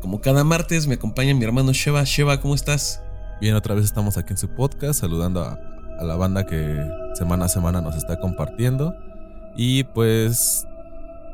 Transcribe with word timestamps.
Como 0.00 0.22
cada 0.22 0.44
martes 0.44 0.86
me 0.86 0.94
acompaña 0.94 1.34
mi 1.34 1.44
hermano 1.44 1.72
Sheva. 1.72 2.04
Sheva, 2.04 2.40
¿cómo 2.40 2.54
estás? 2.54 3.02
Bien, 3.40 3.54
otra 3.54 3.74
vez 3.74 3.84
estamos 3.84 4.16
aquí 4.16 4.32
en 4.32 4.38
su 4.38 4.48
podcast 4.48 5.00
saludando 5.00 5.42
a, 5.42 5.58
la 6.02 6.16
banda 6.16 6.46
que 6.46 6.88
semana 7.14 7.44
a 7.44 7.48
semana 7.48 7.82
nos 7.82 7.96
está 7.96 8.18
compartiendo. 8.18 8.94
Y 9.56 9.84
pues 9.84 10.66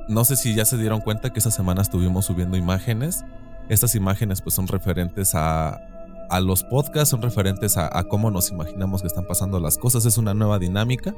no 0.08 0.24
sé 0.24 0.34
si 0.34 0.54
ya 0.54 0.64
se 0.64 0.76
dieron 0.78 1.00
cuenta 1.00 1.32
que 1.32 1.38
esta 1.38 1.52
semana 1.52 1.82
estuvimos 1.82 2.24
subiendo 2.24 2.56
imágenes. 2.56 3.24
Estas 3.68 3.94
imágenes 3.94 4.42
pues 4.42 4.56
son 4.56 4.66
referentes 4.66 5.36
a, 5.36 5.80
a 6.28 6.40
los 6.40 6.64
podcasts, 6.64 7.10
son 7.10 7.22
referentes 7.22 7.76
a, 7.76 7.96
a, 7.96 8.04
cómo 8.04 8.32
nos 8.32 8.50
imaginamos 8.50 9.00
que 9.00 9.06
están 9.06 9.26
pasando 9.28 9.60
las 9.60 9.78
cosas. 9.78 10.06
Es 10.06 10.18
una 10.18 10.34
nueva 10.34 10.58
dinámica. 10.58 11.14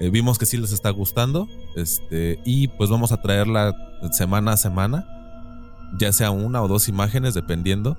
Eh, 0.00 0.10
vimos 0.10 0.38
que 0.38 0.44
sí 0.44 0.58
les 0.58 0.72
está 0.72 0.90
gustando. 0.90 1.48
Este, 1.76 2.40
y 2.44 2.68
pues 2.68 2.90
vamos 2.90 3.10
a 3.12 3.22
traerla 3.22 3.74
semana 4.12 4.52
a 4.52 4.56
semana. 4.58 5.13
Ya 5.98 6.12
sea 6.12 6.30
una 6.30 6.62
o 6.62 6.68
dos 6.68 6.88
imágenes, 6.88 7.34
dependiendo. 7.34 7.96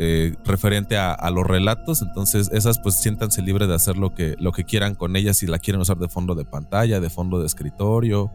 Eh, 0.00 0.36
referente 0.44 0.96
a, 0.96 1.30
los 1.30 1.46
relatos. 1.46 2.02
Entonces, 2.02 2.50
esas 2.52 2.78
pues 2.78 3.00
siéntanse 3.00 3.42
libres 3.42 3.68
de 3.68 3.74
hacer 3.74 3.96
lo 3.96 4.14
que, 4.14 4.36
lo 4.38 4.52
que 4.52 4.64
quieran 4.64 4.94
con 4.94 5.16
ellas. 5.16 5.38
Si 5.38 5.46
la 5.46 5.58
quieren 5.58 5.80
usar 5.80 5.98
de 5.98 6.08
fondo 6.08 6.34
de 6.34 6.44
pantalla, 6.44 7.00
de 7.00 7.10
fondo 7.10 7.40
de 7.40 7.46
escritorio. 7.46 8.30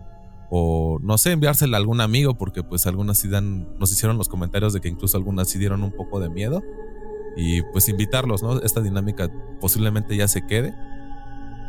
O 0.49 0.99
no 1.01 1.17
sé, 1.17 1.31
enviársela 1.31 1.77
a 1.77 1.79
algún 1.79 2.01
amigo. 2.01 2.37
Porque 2.37 2.63
pues 2.63 2.85
algunas 2.85 3.17
sí 3.17 3.29
dan. 3.29 3.77
Nos 3.79 3.91
hicieron 3.91 4.17
los 4.17 4.29
comentarios 4.29 4.73
de 4.73 4.81
que 4.81 4.89
incluso 4.89 5.17
algunas 5.17 5.49
sí 5.49 5.57
dieron 5.57 5.83
un 5.83 5.91
poco 5.91 6.19
de 6.19 6.29
miedo. 6.29 6.61
Y 7.35 7.61
pues 7.71 7.89
invitarlos, 7.89 8.43
¿no? 8.43 8.61
Esta 8.61 8.81
dinámica 8.81 9.29
posiblemente 9.59 10.15
ya 10.15 10.27
se 10.27 10.45
quede. 10.45 10.73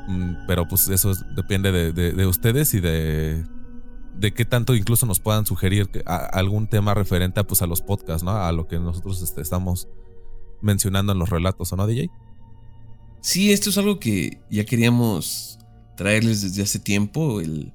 Mm, 0.06 0.46
pero 0.46 0.68
pues 0.68 0.88
eso 0.88 1.12
depende 1.34 1.72
de, 1.72 1.92
de, 1.92 2.12
de, 2.12 2.26
ustedes 2.26 2.74
y 2.74 2.80
de, 2.80 3.44
de 4.16 4.32
qué 4.32 4.44
tanto 4.44 4.74
incluso 4.74 5.06
nos 5.06 5.20
puedan 5.20 5.46
sugerir 5.46 5.88
algún 6.06 6.68
tema 6.68 6.94
referente 6.94 7.40
a, 7.40 7.46
pues, 7.46 7.62
a 7.62 7.66
los 7.66 7.82
podcasts, 7.82 8.22
¿no? 8.22 8.32
A 8.32 8.52
lo 8.52 8.68
que 8.68 8.78
nosotros 8.78 9.22
este, 9.22 9.40
estamos 9.40 9.88
mencionando 10.60 11.12
en 11.12 11.18
los 11.18 11.28
relatos, 11.28 11.72
¿o 11.72 11.76
no, 11.76 11.86
DJ? 11.86 12.10
Sí, 13.20 13.52
esto 13.52 13.70
es 13.70 13.78
algo 13.78 13.98
que 13.98 14.40
ya 14.50 14.64
queríamos 14.64 15.58
traerles 15.96 16.42
desde 16.42 16.62
hace 16.62 16.78
tiempo, 16.78 17.40
el, 17.40 17.72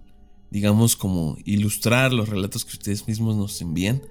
digamos, 0.52 0.96
como 0.96 1.38
ilustrar 1.46 2.14
los 2.14 2.30
relatos 2.30 2.66
que 2.66 2.74
ustedes 2.74 3.08
mismos 3.08 3.36
nos 3.36 3.62
envían, 3.62 4.02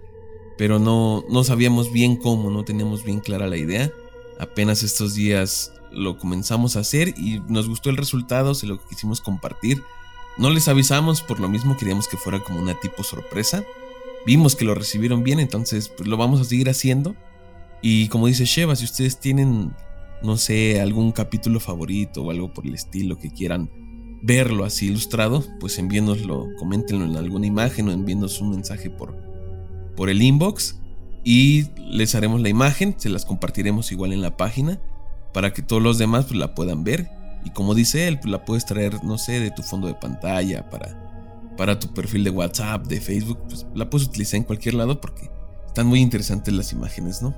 pero 0.56 0.78
no, 0.78 1.24
no 1.30 1.44
sabíamos 1.44 1.92
bien 1.92 2.16
cómo, 2.16 2.50
no 2.50 2.64
teníamos 2.64 3.04
bien 3.04 3.20
clara 3.20 3.46
la 3.46 3.56
idea. 3.56 3.92
Apenas 4.40 4.82
estos 4.82 5.14
días 5.14 5.72
lo 5.92 6.18
comenzamos 6.18 6.76
a 6.76 6.80
hacer 6.80 7.14
y 7.16 7.40
nos 7.48 7.68
gustó 7.68 7.90
el 7.90 7.96
resultado, 7.96 8.54
se 8.54 8.66
lo 8.66 8.84
quisimos 8.86 9.20
compartir. 9.20 9.82
No 10.38 10.50
les 10.50 10.68
avisamos, 10.68 11.22
por 11.22 11.40
lo 11.40 11.48
mismo 11.48 11.76
queríamos 11.76 12.08
que 12.08 12.16
fuera 12.16 12.40
como 12.40 12.60
una 12.60 12.78
tipo 12.78 13.02
sorpresa. 13.02 13.64
Vimos 14.24 14.54
que 14.54 14.64
lo 14.64 14.74
recibieron 14.74 15.24
bien, 15.24 15.40
entonces 15.40 15.88
pues 15.88 16.08
lo 16.08 16.16
vamos 16.16 16.40
a 16.40 16.44
seguir 16.44 16.68
haciendo. 16.68 17.16
Y 17.82 18.08
como 18.08 18.26
dice 18.26 18.44
Sheva, 18.44 18.76
si 18.76 18.84
ustedes 18.84 19.18
tienen, 19.18 19.74
no 20.22 20.36
sé, 20.36 20.80
algún 20.80 21.12
capítulo 21.12 21.60
favorito 21.60 22.22
o 22.22 22.30
algo 22.30 22.52
por 22.52 22.66
el 22.66 22.74
estilo 22.74 23.18
que 23.18 23.30
quieran 23.30 23.70
verlo 24.22 24.64
así 24.64 24.86
ilustrado, 24.86 25.44
pues 25.60 25.78
envíenoslo, 25.78 26.46
coméntenlo 26.58 27.04
en 27.04 27.16
alguna 27.16 27.46
imagen 27.46 27.88
o 27.88 27.92
envíenos 27.92 28.40
un 28.40 28.50
mensaje 28.50 28.90
por, 28.90 29.16
por 29.96 30.10
el 30.10 30.22
inbox 30.22 30.78
y 31.24 31.66
les 31.90 32.14
haremos 32.14 32.40
la 32.40 32.48
imagen, 32.48 32.94
se 32.96 33.10
las 33.10 33.24
compartiremos 33.24 33.92
igual 33.92 34.12
en 34.12 34.22
la 34.22 34.36
página 34.36 34.80
para 35.32 35.52
que 35.52 35.62
todos 35.62 35.82
los 35.82 35.98
demás 35.98 36.26
pues, 36.26 36.38
la 36.38 36.54
puedan 36.54 36.84
ver. 36.84 37.10
Y 37.44 37.50
como 37.50 37.74
dice 37.74 38.08
él, 38.08 38.18
pues 38.18 38.30
la 38.30 38.44
puedes 38.44 38.66
traer, 38.66 39.02
no 39.04 39.18
sé, 39.18 39.40
de 39.40 39.50
tu 39.50 39.62
fondo 39.62 39.86
de 39.86 39.94
pantalla, 39.94 40.68
para, 40.68 40.96
para 41.56 41.78
tu 41.78 41.92
perfil 41.94 42.24
de 42.24 42.30
WhatsApp, 42.30 42.86
de 42.86 43.00
Facebook, 43.00 43.38
pues 43.48 43.66
la 43.74 43.88
puedes 43.88 44.06
utilizar 44.06 44.38
en 44.38 44.44
cualquier 44.44 44.74
lado 44.74 45.00
porque 45.00 45.30
están 45.66 45.86
muy 45.86 46.00
interesantes 46.00 46.52
las 46.54 46.72
imágenes, 46.72 47.22
¿no? 47.22 47.34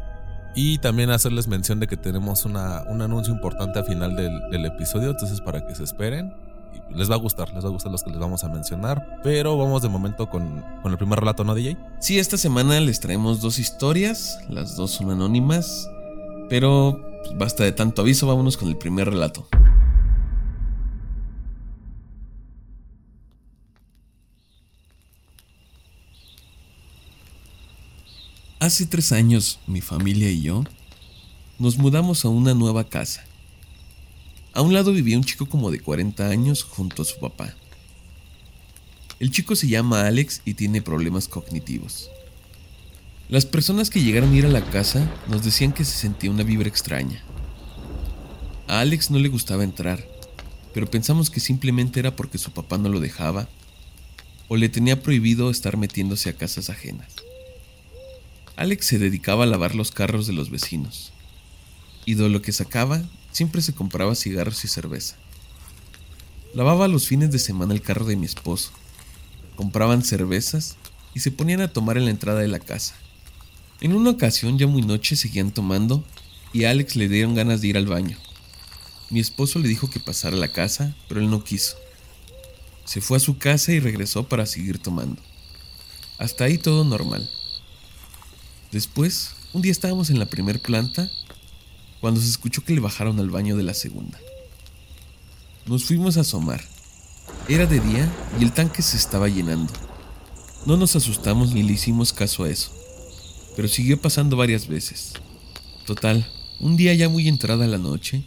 Y 0.55 0.79
también 0.79 1.11
hacerles 1.11 1.47
mención 1.47 1.79
de 1.79 1.87
que 1.87 1.97
tenemos 1.97 2.45
una, 2.45 2.83
un 2.89 3.03
anuncio 3.03 3.33
importante 3.33 3.79
al 3.79 3.85
final 3.85 4.17
del, 4.17 4.51
del, 4.51 4.65
episodio, 4.67 5.11
entonces 5.11 5.41
para 5.41 5.65
que 5.67 5.75
se 5.75 5.85
esperen. 5.85 6.33
Les 6.91 7.09
va 7.09 7.15
a 7.15 7.19
gustar, 7.19 7.55
les 7.55 7.65
va 7.65 7.69
a 7.69 7.73
gustar 7.73 7.93
los 7.93 8.03
que 8.03 8.11
les 8.11 8.19
vamos 8.19 8.43
a 8.43 8.49
mencionar. 8.49 9.21
Pero 9.23 9.57
vamos 9.57 9.81
de 9.83 9.89
momento 9.89 10.29
con, 10.29 10.65
con 10.83 10.91
el 10.91 10.99
primer 10.99 11.21
relato, 11.21 11.45
¿no, 11.45 11.55
DJ? 11.55 11.77
Sí, 12.01 12.19
esta 12.19 12.37
semana 12.37 12.81
les 12.81 12.99
traemos 12.99 13.41
dos 13.41 13.61
historias, 13.61 14.41
las 14.49 14.75
dos 14.75 14.91
son 14.91 15.11
anónimas, 15.11 15.89
pero 16.49 17.01
pues 17.23 17.39
basta 17.39 17.63
de 17.63 17.73
tanto 17.73 18.03
aviso, 18.03 18.27
vámonos 18.27 18.57
con 18.57 18.69
el 18.69 18.77
primer 18.77 19.09
relato. 19.09 19.47
Hace 28.61 28.85
tres 28.85 29.11
años, 29.13 29.59
mi 29.67 29.81
familia 29.81 30.31
y 30.31 30.43
yo 30.43 30.65
nos 31.59 31.79
mudamos 31.79 32.27
a 32.27 32.29
una 32.29 32.53
nueva 32.53 32.91
casa. 32.91 33.25
A 34.53 34.61
un 34.61 34.75
lado 34.75 34.93
vivía 34.93 35.17
un 35.17 35.25
chico 35.25 35.47
como 35.47 35.71
de 35.71 35.81
40 35.81 36.29
años 36.29 36.63
junto 36.63 37.01
a 37.01 37.07
su 37.07 37.19
papá. 37.19 37.55
El 39.19 39.31
chico 39.31 39.57
se 39.57 39.67
llama 39.67 40.07
Alex 40.07 40.43
y 40.45 40.53
tiene 40.53 40.83
problemas 40.83 41.27
cognitivos. 41.27 42.11
Las 43.31 43.47
personas 43.47 43.89
que 43.89 44.03
llegaron 44.03 44.35
a 44.35 44.37
ir 44.37 44.45
a 44.45 44.51
la 44.51 44.67
casa 44.67 45.11
nos 45.27 45.43
decían 45.43 45.73
que 45.73 45.87
se 45.87 45.97
sentía 45.97 46.31
una 46.31 46.43
vibra 46.43 46.69
extraña. 46.69 47.23
A 48.69 48.81
Alex 48.81 49.11
no 49.11 49.19
le 49.19 49.31
gustaba 49.31 49.65
entrar, 49.65 50.07
pero 50.75 50.87
pensamos 50.87 51.31
que 51.31 51.41
simplemente 51.41 51.99
era 51.99 52.15
porque 52.15 52.37
su 52.37 52.51
papá 52.51 52.77
no 52.77 52.91
lo 52.91 53.01
dejaba 53.01 53.49
o 54.49 54.59
le 54.59 54.69
tenía 54.69 55.03
prohibido 55.03 55.49
estar 55.49 55.79
metiéndose 55.79 56.29
a 56.29 56.35
casas 56.35 56.69
ajenas. 56.69 57.15
Alex 58.61 58.89
se 58.89 58.99
dedicaba 58.99 59.45
a 59.45 59.47
lavar 59.47 59.75
los 59.75 59.91
carros 59.91 60.27
de 60.27 60.35
los 60.35 60.51
vecinos, 60.51 61.15
y 62.05 62.13
de 62.13 62.29
lo 62.29 62.43
que 62.43 62.53
sacaba 62.53 63.03
siempre 63.33 63.63
se 63.63 63.73
compraba 63.73 64.15
cigarros 64.15 64.63
y 64.67 64.69
cerveza. 64.69 65.17
Lavaba 66.53 66.87
los 66.87 67.07
fines 67.07 67.31
de 67.31 67.39
semana 67.39 67.73
el 67.73 67.81
carro 67.81 68.05
de 68.05 68.17
mi 68.17 68.27
esposo, 68.27 68.71
compraban 69.57 70.05
cervezas 70.05 70.77
y 71.15 71.21
se 71.21 71.31
ponían 71.31 71.63
a 71.63 71.73
tomar 71.73 71.97
en 71.97 72.05
la 72.05 72.11
entrada 72.11 72.41
de 72.41 72.49
la 72.49 72.59
casa. 72.59 72.97
En 73.81 73.95
una 73.95 74.11
ocasión, 74.11 74.59
ya 74.59 74.67
muy 74.67 74.83
noche, 74.83 75.17
seguían 75.17 75.53
tomando 75.53 76.05
y 76.53 76.65
a 76.65 76.71
Alex 76.73 76.97
le 76.97 77.09
dieron 77.09 77.35
ganas 77.35 77.63
de 77.63 77.69
ir 77.69 77.79
al 77.79 77.87
baño. 77.87 78.19
Mi 79.09 79.21
esposo 79.21 79.59
le 79.59 79.69
dijo 79.69 79.89
que 79.89 80.01
pasara 80.01 80.37
a 80.37 80.39
la 80.39 80.53
casa, 80.53 80.95
pero 81.09 81.23
él 81.23 81.31
no 81.31 81.45
quiso. 81.45 81.79
Se 82.85 83.01
fue 83.01 83.17
a 83.17 83.21
su 83.21 83.39
casa 83.39 83.73
y 83.73 83.81
regresó 83.81 84.29
para 84.29 84.45
seguir 84.45 84.79
tomando. 84.81 85.23
Hasta 86.19 86.45
ahí 86.45 86.59
todo 86.59 86.85
normal. 86.85 87.27
Después, 88.73 89.35
un 89.53 89.63
día 89.63 89.73
estábamos 89.73 90.11
en 90.11 90.19
la 90.19 90.27
primer 90.27 90.61
planta 90.61 91.11
cuando 92.01 92.21
se 92.21 92.29
escuchó 92.29 92.65
que 92.65 92.75
le 92.75 92.81
bajaron 92.81 93.19
al 93.19 93.31
baño 93.31 93.57
de 93.57 93.63
la 93.63 93.75
segunda. 93.75 94.19
Nos 95.67 95.85
fuimos 95.85 96.17
a 96.17 96.21
asomar. 96.21 96.63
Era 97.49 97.67
de 97.67 97.81
día 97.81 98.11
y 98.39 98.45
el 98.45 98.53
tanque 98.53 98.83
se 98.83 98.97
estaba 98.97 99.29
llenando. 99.29 99.73
No 100.67 100.77
nos 100.77 100.97
asustamos 100.97 101.53
ni 101.53 101.63
le 101.63 101.73
hicimos 101.73 102.13
caso 102.13 102.45
a 102.45 102.51
eso 102.51 102.81
pero 103.57 103.69
siguió 103.69 104.01
pasando 104.01 104.37
varias 104.37 104.67
veces. 104.69 105.13
Total, 105.87 106.27
un 106.61 106.77
día 106.77 106.95
ya 106.95 107.09
muy 107.09 107.29
entrada 107.29 107.67
la 107.67 107.79
noche, 107.79 108.23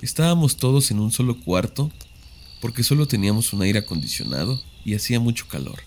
estábamos 0.00 0.56
todos 0.56 0.90
en 0.90 0.98
un 0.98 1.10
solo 1.10 1.38
cuarto 1.40 1.90
porque 2.60 2.82
solo 2.82 3.06
teníamos 3.06 3.52
un 3.52 3.62
aire 3.62 3.80
acondicionado 3.80 4.60
y 4.84 4.94
hacía 4.94 5.20
mucho 5.20 5.46
calor. 5.48 5.80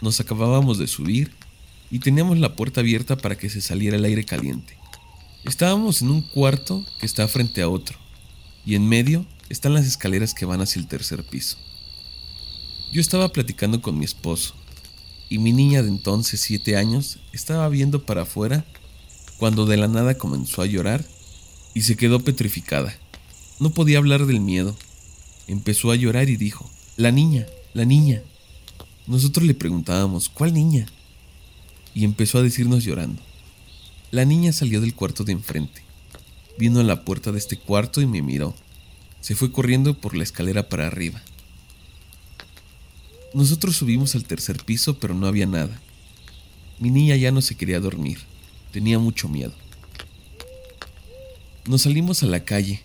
Nos 0.00 0.20
acabábamos 0.20 0.78
de 0.78 0.86
subir 0.88 1.32
y 1.90 1.98
teníamos 1.98 2.38
la 2.38 2.54
puerta 2.54 2.80
abierta 2.80 3.16
para 3.16 3.36
que 3.36 3.50
se 3.50 3.60
saliera 3.60 3.96
el 3.96 4.04
aire 4.04 4.24
caliente. 4.24 4.76
Estábamos 5.44 6.02
en 6.02 6.10
un 6.10 6.22
cuarto 6.22 6.84
que 6.98 7.06
está 7.06 7.26
frente 7.26 7.62
a 7.62 7.68
otro 7.68 7.98
y 8.64 8.74
en 8.74 8.88
medio 8.88 9.26
están 9.48 9.74
las 9.74 9.86
escaleras 9.86 10.34
que 10.34 10.44
van 10.44 10.60
hacia 10.60 10.80
el 10.80 10.86
tercer 10.86 11.24
piso. 11.24 11.56
Yo 12.92 13.00
estaba 13.00 13.30
platicando 13.32 13.80
con 13.80 13.98
mi 13.98 14.04
esposo 14.04 14.54
y 15.28 15.38
mi 15.38 15.52
niña 15.52 15.82
de 15.82 15.88
entonces, 15.88 16.40
siete 16.40 16.76
años, 16.76 17.18
estaba 17.32 17.68
viendo 17.68 18.04
para 18.04 18.22
afuera 18.22 18.64
cuando 19.38 19.64
de 19.64 19.76
la 19.76 19.88
nada 19.88 20.18
comenzó 20.18 20.62
a 20.62 20.66
llorar 20.66 21.04
y 21.72 21.82
se 21.82 21.96
quedó 21.96 22.20
petrificada. 22.20 22.94
No 23.58 23.70
podía 23.70 23.98
hablar 23.98 24.26
del 24.26 24.40
miedo. 24.40 24.76
Empezó 25.46 25.90
a 25.90 25.96
llorar 25.96 26.28
y 26.28 26.36
dijo, 26.36 26.68
La 26.96 27.12
niña, 27.12 27.46
la 27.74 27.84
niña. 27.84 28.22
Nosotros 29.06 29.46
le 29.46 29.54
preguntábamos, 29.54 30.28
¿cuál 30.28 30.52
niña? 30.52 30.86
Y 31.94 32.04
empezó 32.04 32.38
a 32.38 32.42
decirnos 32.42 32.84
llorando, 32.84 33.20
La 34.10 34.24
niña 34.24 34.52
salió 34.52 34.80
del 34.80 34.94
cuarto 34.94 35.24
de 35.24 35.32
enfrente. 35.32 35.82
Vino 36.58 36.80
a 36.80 36.84
la 36.84 37.04
puerta 37.04 37.32
de 37.32 37.38
este 37.38 37.56
cuarto 37.56 38.00
y 38.00 38.06
me 38.06 38.22
miró. 38.22 38.54
Se 39.20 39.34
fue 39.34 39.52
corriendo 39.52 39.94
por 39.94 40.16
la 40.16 40.24
escalera 40.24 40.68
para 40.68 40.86
arriba. 40.86 41.22
Nosotros 43.32 43.76
subimos 43.76 44.14
al 44.14 44.24
tercer 44.24 44.64
piso, 44.64 44.98
pero 44.98 45.14
no 45.14 45.26
había 45.26 45.46
nada. 45.46 45.80
Mi 46.78 46.90
niña 46.90 47.16
ya 47.16 47.30
no 47.30 47.40
se 47.42 47.56
quería 47.56 47.78
dormir. 47.78 48.18
Tenía 48.72 48.98
mucho 48.98 49.28
miedo. 49.28 49.52
Nos 51.66 51.82
salimos 51.82 52.22
a 52.22 52.26
la 52.26 52.44
calle. 52.44 52.82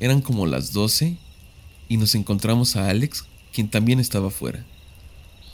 Eran 0.00 0.20
como 0.20 0.46
las 0.46 0.72
12 0.72 1.16
y 1.88 1.96
nos 1.96 2.14
encontramos 2.14 2.76
a 2.76 2.88
Alex, 2.88 3.24
quien 3.52 3.68
también 3.68 3.98
estaba 3.98 4.30
fuera. 4.30 4.64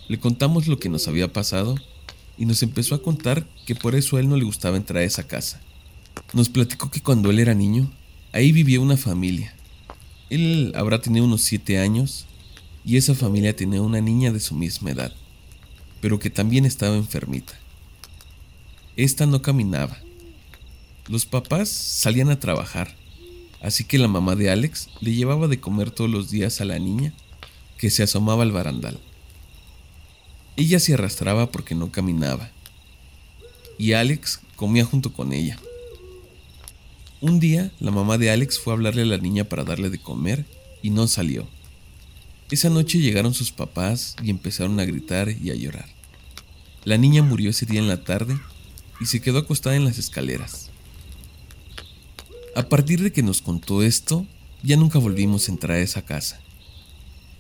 Le 0.09 0.19
contamos 0.19 0.67
lo 0.67 0.79
que 0.79 0.89
nos 0.89 1.09
había 1.09 1.33
pasado 1.33 1.77
y 2.37 2.47
nos 2.47 2.63
empezó 2.63 2.95
a 2.95 3.03
contar 3.03 3.47
que 3.67 3.75
por 3.75 3.95
eso 3.95 4.17
a 4.17 4.21
él 4.21 4.29
no 4.29 4.37
le 4.37 4.45
gustaba 4.45 4.77
entrar 4.77 5.03
a 5.03 5.07
esa 5.07 5.27
casa. 5.27 5.61
Nos 6.33 6.49
platicó 6.49 6.91
que 6.91 7.01
cuando 7.01 7.31
él 7.31 7.39
era 7.39 7.55
niño, 7.55 7.91
ahí 8.33 8.53
vivía 8.53 8.81
una 8.81 8.97
familia. 8.97 9.55
Él 10.31 10.73
habrá 10.75 11.01
tenido 11.01 11.25
unos 11.25 11.43
7 11.43 11.79
años 11.79 12.27
y 12.85 12.97
esa 12.97 13.15
familia 13.15 13.55
tenía 13.55 13.83
una 13.83 14.01
niña 14.01 14.33
de 14.33 14.41
su 14.41 14.55
misma 14.55 14.91
edad, 14.91 15.13
pero 16.01 16.19
que 16.19 16.31
también 16.31 16.65
estaba 16.65 16.97
enfermita. 16.97 17.55
Esta 18.97 19.27
no 19.27 19.43
caminaba. 19.43 19.99
Los 21.09 21.27
papás 21.27 21.69
salían 21.69 22.31
a 22.31 22.41
trabajar, 22.41 22.95
así 23.63 23.85
que 23.85 23.99
la 23.99 24.09
mamá 24.09 24.37
de 24.37 24.51
Alex 24.51 24.89
le 25.01 25.15
llevaba 25.15 25.49
de 25.49 25.61
comer 25.61 25.91
todos 25.91 26.11
los 26.11 26.31
días 26.31 26.61
a 26.61 26.65
la 26.65 26.79
niña 26.79 27.13
que 27.77 27.91
se 27.91 28.03
asomaba 28.03 28.43
al 28.43 28.53
barandal. 28.53 28.99
Ella 30.57 30.79
se 30.79 30.95
arrastraba 30.95 31.51
porque 31.51 31.75
no 31.75 31.91
caminaba, 31.91 32.51
y 33.77 33.93
Alex 33.93 34.41
comía 34.55 34.85
junto 34.85 35.13
con 35.13 35.33
ella. 35.33 35.59
Un 37.21 37.41
día, 37.41 37.73
la 37.81 37.91
mamá 37.91 38.19
de 38.19 38.31
Alex 38.31 38.59
fue 38.59 38.73
a 38.73 38.77
hablarle 38.77 39.03
a 39.03 39.07
la 39.07 39.19
niña 39.19 39.45
para 39.45 39.65
darle 39.65 39.91
de 39.91 39.99
comer 39.99 40.45
y 40.83 40.91
no 40.91 41.09
salió. 41.09 41.49
Esa 42.51 42.69
noche 42.69 42.99
llegaron 42.99 43.35
sus 43.35 43.51
papás 43.51 44.15
y 44.23 44.31
empezaron 44.31 44.79
a 44.79 44.85
gritar 44.85 45.31
y 45.31 45.51
a 45.51 45.55
llorar. 45.55 45.89
La 46.85 46.99
niña 46.99 47.23
murió 47.23 47.51
ese 47.51 47.67
día 47.67 47.81
en 47.81 47.89
la 47.89 48.05
tarde 48.05 48.39
y 49.01 49.07
se 49.07 49.21
quedó 49.21 49.39
acostada 49.39 49.75
en 49.75 49.85
las 49.85 49.99
escaleras. 49.99 50.71
A 52.55 52.69
partir 52.69 53.03
de 53.03 53.11
que 53.11 53.23
nos 53.23 53.43
contó 53.43 53.83
esto, 53.83 54.27
ya 54.63 54.77
nunca 54.77 54.99
volvimos 55.01 55.49
a 55.49 55.53
entrar 55.53 55.79
a 55.79 55.81
esa 55.81 56.03
casa. 56.03 56.41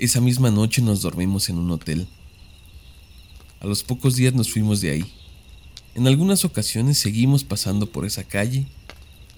Esa 0.00 0.20
misma 0.20 0.50
noche 0.50 0.82
nos 0.82 1.02
dormimos 1.02 1.48
en 1.48 1.58
un 1.58 1.70
hotel. 1.70 2.08
A 3.64 3.66
los 3.66 3.82
pocos 3.82 4.14
días 4.14 4.34
nos 4.34 4.52
fuimos 4.52 4.82
de 4.82 4.90
ahí. 4.90 5.14
En 5.94 6.06
algunas 6.06 6.44
ocasiones 6.44 6.98
seguimos 6.98 7.44
pasando 7.44 7.86
por 7.86 8.04
esa 8.04 8.22
calle 8.22 8.66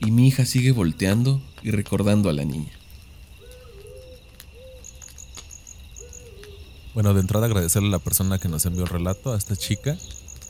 y 0.01 0.11
mi 0.11 0.27
hija 0.27 0.45
sigue 0.45 0.73
volteando 0.73 1.41
y 1.63 1.71
recordando 1.71 2.29
a 2.29 2.33
la 2.33 2.45
niña. 2.45 2.73
Bueno, 6.93 7.15
de 7.15 7.21
entrada 7.21 7.47
agradecerle 7.47 7.87
a 7.87 7.93
la 7.93 7.99
persona 8.01 8.41
que 8.41 8.49
nos 8.49 8.67
envió 8.67 8.83
el 8.83 8.89
relato, 8.89 9.33
a 9.33 9.39
esta 9.39 9.55
chica. 9.55 9.97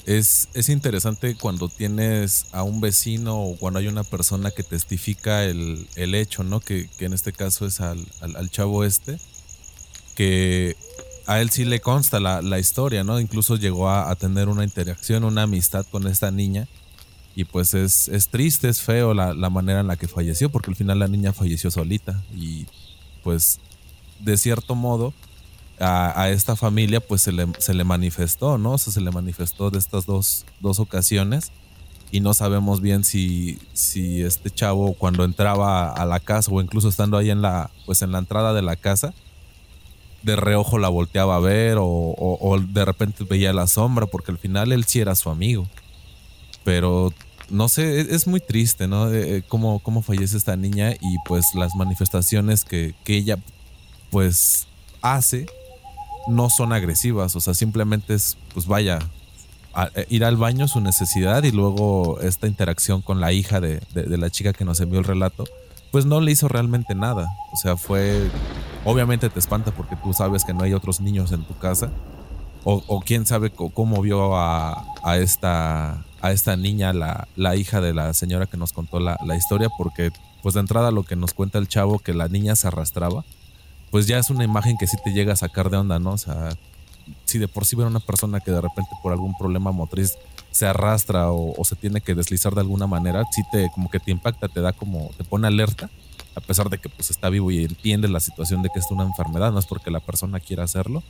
Es, 0.07 0.49
es 0.55 0.71
interesante 0.71 1.37
cuando 1.37 1.69
tienes 1.69 2.47
a 2.53 2.63
un 2.63 2.81
vecino 2.81 3.43
o 3.43 3.59
cuando 3.59 3.81
hay 3.81 3.89
una 3.89 4.05
persona 4.05 4.53
que 4.53 4.63
testifica 4.63 5.45
el, 5.45 5.87
hecho, 5.97 6.45
¿no? 6.45 6.61
Que, 6.61 6.89
en 7.01 7.13
este 7.13 7.35
caso 7.35 7.67
es 7.67 7.83
al, 7.83 8.07
chavo 8.51 8.85
este, 8.85 9.19
que 10.15 10.77
a 11.27 11.41
él 11.41 11.51
sí 11.51 11.65
le 11.65 11.81
consta 11.81 12.21
la, 12.21 12.59
historia, 12.59 13.05
¿no? 13.05 13.21
Incluso 13.21 13.57
llegó 13.57 13.91
a, 13.91 14.15
tener 14.17 14.49
una 14.49 14.65
interacción, 14.65 15.25
una 15.25 15.43
amistad 15.43 15.87
con 15.91 16.07
esta 16.07 16.31
niña. 16.31 16.69
Y 17.35 17.45
pues 17.45 17.75
es, 17.75 18.09
es 18.09 18.29
triste, 18.29 18.69
es 18.69 18.81
feo 18.81 19.13
la, 19.13 19.35
la, 19.35 19.51
manera 19.51 19.81
en 19.81 19.89
la 19.89 19.97
que 19.97 20.09
falleció, 20.09 20.49
porque 20.49 20.71
al 20.71 20.77
final 20.77 20.99
la 20.99 21.09
niña 21.09 21.33
falleció 21.33 21.71
solita. 21.71 22.23
Y 22.35 22.67
pues 23.23 23.61
de 24.21 24.37
cierto 24.37 24.75
modo 24.75 25.13
a, 25.79 26.31
esta 26.31 26.57
familia 26.57 27.01
pues 27.01 27.23
se 27.23 27.33
le, 27.33 27.47
se 27.59 27.75
le, 27.75 27.85
manifestó, 27.85 28.59
¿no? 28.59 28.73
O 28.73 28.79
se 28.79 29.01
le 29.01 29.11
manifestó 29.11 29.71
de 29.71 29.79
estas 29.79 30.07
dos, 30.07 30.47
dos 30.61 30.79
ocasiones 30.81 31.53
y 32.11 32.21
no 32.21 32.35
sabemos 32.35 32.81
bien 32.81 33.05
si, 33.05 33.59
si 33.73 34.23
este 34.23 34.51
chavo 34.51 34.95
cuando 34.95 35.25
entraba 35.25 35.91
a 35.91 36.07
la 36.07 36.21
casa 36.21 36.51
o 36.53 36.61
incluso 36.61 36.89
estando 36.89 37.19
ahí 37.19 37.31
en 37.31 37.43
la, 37.43 37.71
pues 37.85 38.03
en 38.03 38.13
la 38.13 38.19
entrada 38.19 38.55
de 38.55 38.63
la 38.63 38.77
casa, 38.77 39.13
de 40.27 40.37
reojo 40.37 40.79
la 40.79 40.89
volteaba 40.89 41.37
a 41.37 41.41
ver 41.41 41.79
o, 41.81 42.59
de 42.69 42.85
repente 42.85 43.25
veía 43.25 43.53
la 43.53 43.67
sombra 43.67 44.07
porque 44.07 44.33
al 44.33 44.39
final 44.39 44.73
él 44.73 44.85
sí 44.85 45.01
era 45.01 45.15
su 45.15 45.31
amigo. 45.31 45.67
Pero 46.65 47.15
no 47.49 47.69
sé, 47.69 48.01
e, 48.01 48.15
es, 48.15 48.27
muy 48.27 48.41
triste, 48.41 48.89
¿no? 48.89 49.13
Eh, 49.13 49.45
cómo, 49.49 49.79
cómo 49.79 50.03
fallece 50.03 50.37
esta 50.37 50.57
niña 50.57 50.93
y 50.93 51.17
pues 51.27 51.55
las 51.55 51.75
manifestaciones 51.77 52.65
que, 52.65 52.95
que 53.05 53.17
ella 53.17 53.39
pues 54.11 54.67
hace 55.01 55.47
no 56.27 56.51
son 56.51 56.73
agresivas, 56.73 57.37
o 57.37 57.41
sea, 57.41 57.55
simplemente 57.55 58.15
es, 58.15 58.37
pues 58.53 58.67
vaya, 58.67 58.99
eh, 59.95 60.07
ir 60.09 60.25
al 60.25 60.37
baño 60.37 60.67
su 60.67 60.81
necesidad 60.81 61.45
y 61.45 61.53
luego 61.53 62.19
esta 62.21 62.49
interacción 62.49 63.01
con 63.01 63.21
la 63.21 63.33
hija 63.33 63.61
de, 63.61 63.81
la 63.95 64.31
chica 64.31 64.53
que 64.53 64.65
nos 64.65 64.81
envió 64.81 64.99
el 64.99 65.05
relato, 65.05 65.45
pues 65.93 66.05
no 66.05 66.21
le 66.21 66.33
hizo 66.33 66.49
realmente 66.49 66.97
nada. 66.97 67.29
O 67.53 67.57
sea, 67.57 67.77
fue, 67.77 68.29
obviamente 68.87 69.29
te 69.29 69.39
espanta 69.39 69.71
porque 69.73 69.97
tú 69.97 70.15
sabes 70.15 70.45
que 70.45 70.55
no 70.55 70.63
hay 70.63 70.73
otros 70.73 71.01
niños 71.01 71.33
en 71.33 71.45
tu 71.45 71.57
casa, 71.59 71.91
o, 72.69 73.01
quién 73.01 73.27
sabe 73.27 73.51
cómo 73.51 74.03
vio 74.03 74.37
a, 74.37 74.83
esta, 75.19 76.05
a 76.21 76.33
esta 76.33 76.57
niña, 76.57 76.93
la, 76.93 77.29
la, 77.37 77.55
hija 77.55 77.81
de 77.81 77.95
la 77.95 78.13
señora 78.13 78.47
que 78.47 78.57
nos 78.57 78.73
contó 78.73 78.99
la, 78.99 79.17
la 79.25 79.37
historia, 79.37 79.69
porque 79.79 80.11
pues 80.43 80.55
de 80.55 80.61
entrada 80.63 80.91
lo 80.91 81.05
que 81.05 81.15
nos 81.15 81.33
cuenta 81.33 81.59
el 81.59 81.69
chavo, 81.69 82.01
que 82.01 82.13
la 82.13 82.27
niña 82.27 82.57
se 82.57 82.67
arrastraba 82.67 83.25
pues 83.91 84.07
ya 84.07 84.19
es 84.19 84.31
una 84.31 84.45
imagen 84.45 84.77
que 84.77 84.87
sí 84.87 84.97
te 85.03 85.13
llega 85.13 85.33
a 85.33 85.37
sacar 85.37 85.71
de 85.71 85.77
onda, 85.77 85.99
¿no? 85.99 86.13
O 86.13 86.19
sea, 86.19 86.51
si 87.25 87.39
de 87.39 87.49
por 87.49 87.65
sí 87.65 87.77
ver 87.77 87.87
una 87.87 88.01
persona 88.01 88.41
que 88.41 88.51
de 88.51 88.61
repente 88.61 88.91
por 89.03 89.13
algún 89.13 89.37
problema 89.37 89.73
motriz 89.73 90.19
se 90.51 90.67
arrastra 90.67 91.31
o, 91.33 91.65
se 91.65 91.77
tiene 91.77 92.01
que 92.01 92.15
deslizar 92.15 92.55
de 92.55 92.61
alguna 92.61 92.87
manera, 92.87 93.25
sí 93.31 93.43
te 93.51 93.71
como 93.71 93.91
que 93.91 94.01
te 94.01 94.11
impacta, 94.11 94.49
te 94.49 94.61
da 94.61 94.73
como, 94.73 95.11
te 95.17 95.25
pone 95.25 95.47
alerta, 95.47 95.91
a 96.37 96.41
pesar 96.41 96.71
de 96.71 96.79
que 96.79 96.89
pues 96.89 97.11
está 97.11 97.29
vivo 97.31 97.51
y 97.51 97.65
entiende 97.65 98.09
la 98.09 98.21
situación 98.21 98.63
de 98.63 98.69
que 98.73 98.79
es 98.79 98.87
una 98.91 99.03
enfermedad, 99.03 99.53
no 99.53 99.59
es 99.59 99.67
porque 99.67 99.91
la 99.91 100.01
persona 100.01 100.39
quiera 100.39 100.63
hacerlo. 100.63 101.03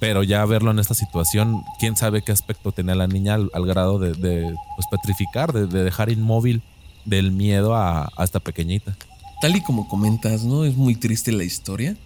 Pero 0.00 0.22
ya 0.22 0.44
verlo 0.46 0.70
en 0.70 0.78
esta 0.78 0.94
situación, 0.94 1.62
quién 1.78 1.94
sabe 1.94 2.22
qué 2.22 2.32
aspecto 2.32 2.72
tenía 2.72 2.94
la 2.94 3.06
niña 3.06 3.34
al, 3.34 3.66
grado 3.66 3.98
de, 3.98 4.14
pues, 4.14 4.86
petrificar, 4.90 5.52
de, 5.52 5.66
dejar 5.66 6.10
inmóvil 6.10 6.62
del 7.04 7.32
miedo 7.32 7.76
a 7.76 8.10
esta 8.18 8.40
pequeñita 8.40 8.96
tal 9.40 9.56
y 9.56 9.62
como 9.62 9.88
comentas, 9.88 10.44
¿no? 10.44 10.64
Es 10.64 10.76
muy 10.76 10.94
triste 10.94 11.32
la 11.32 11.44
historia. 11.44 11.96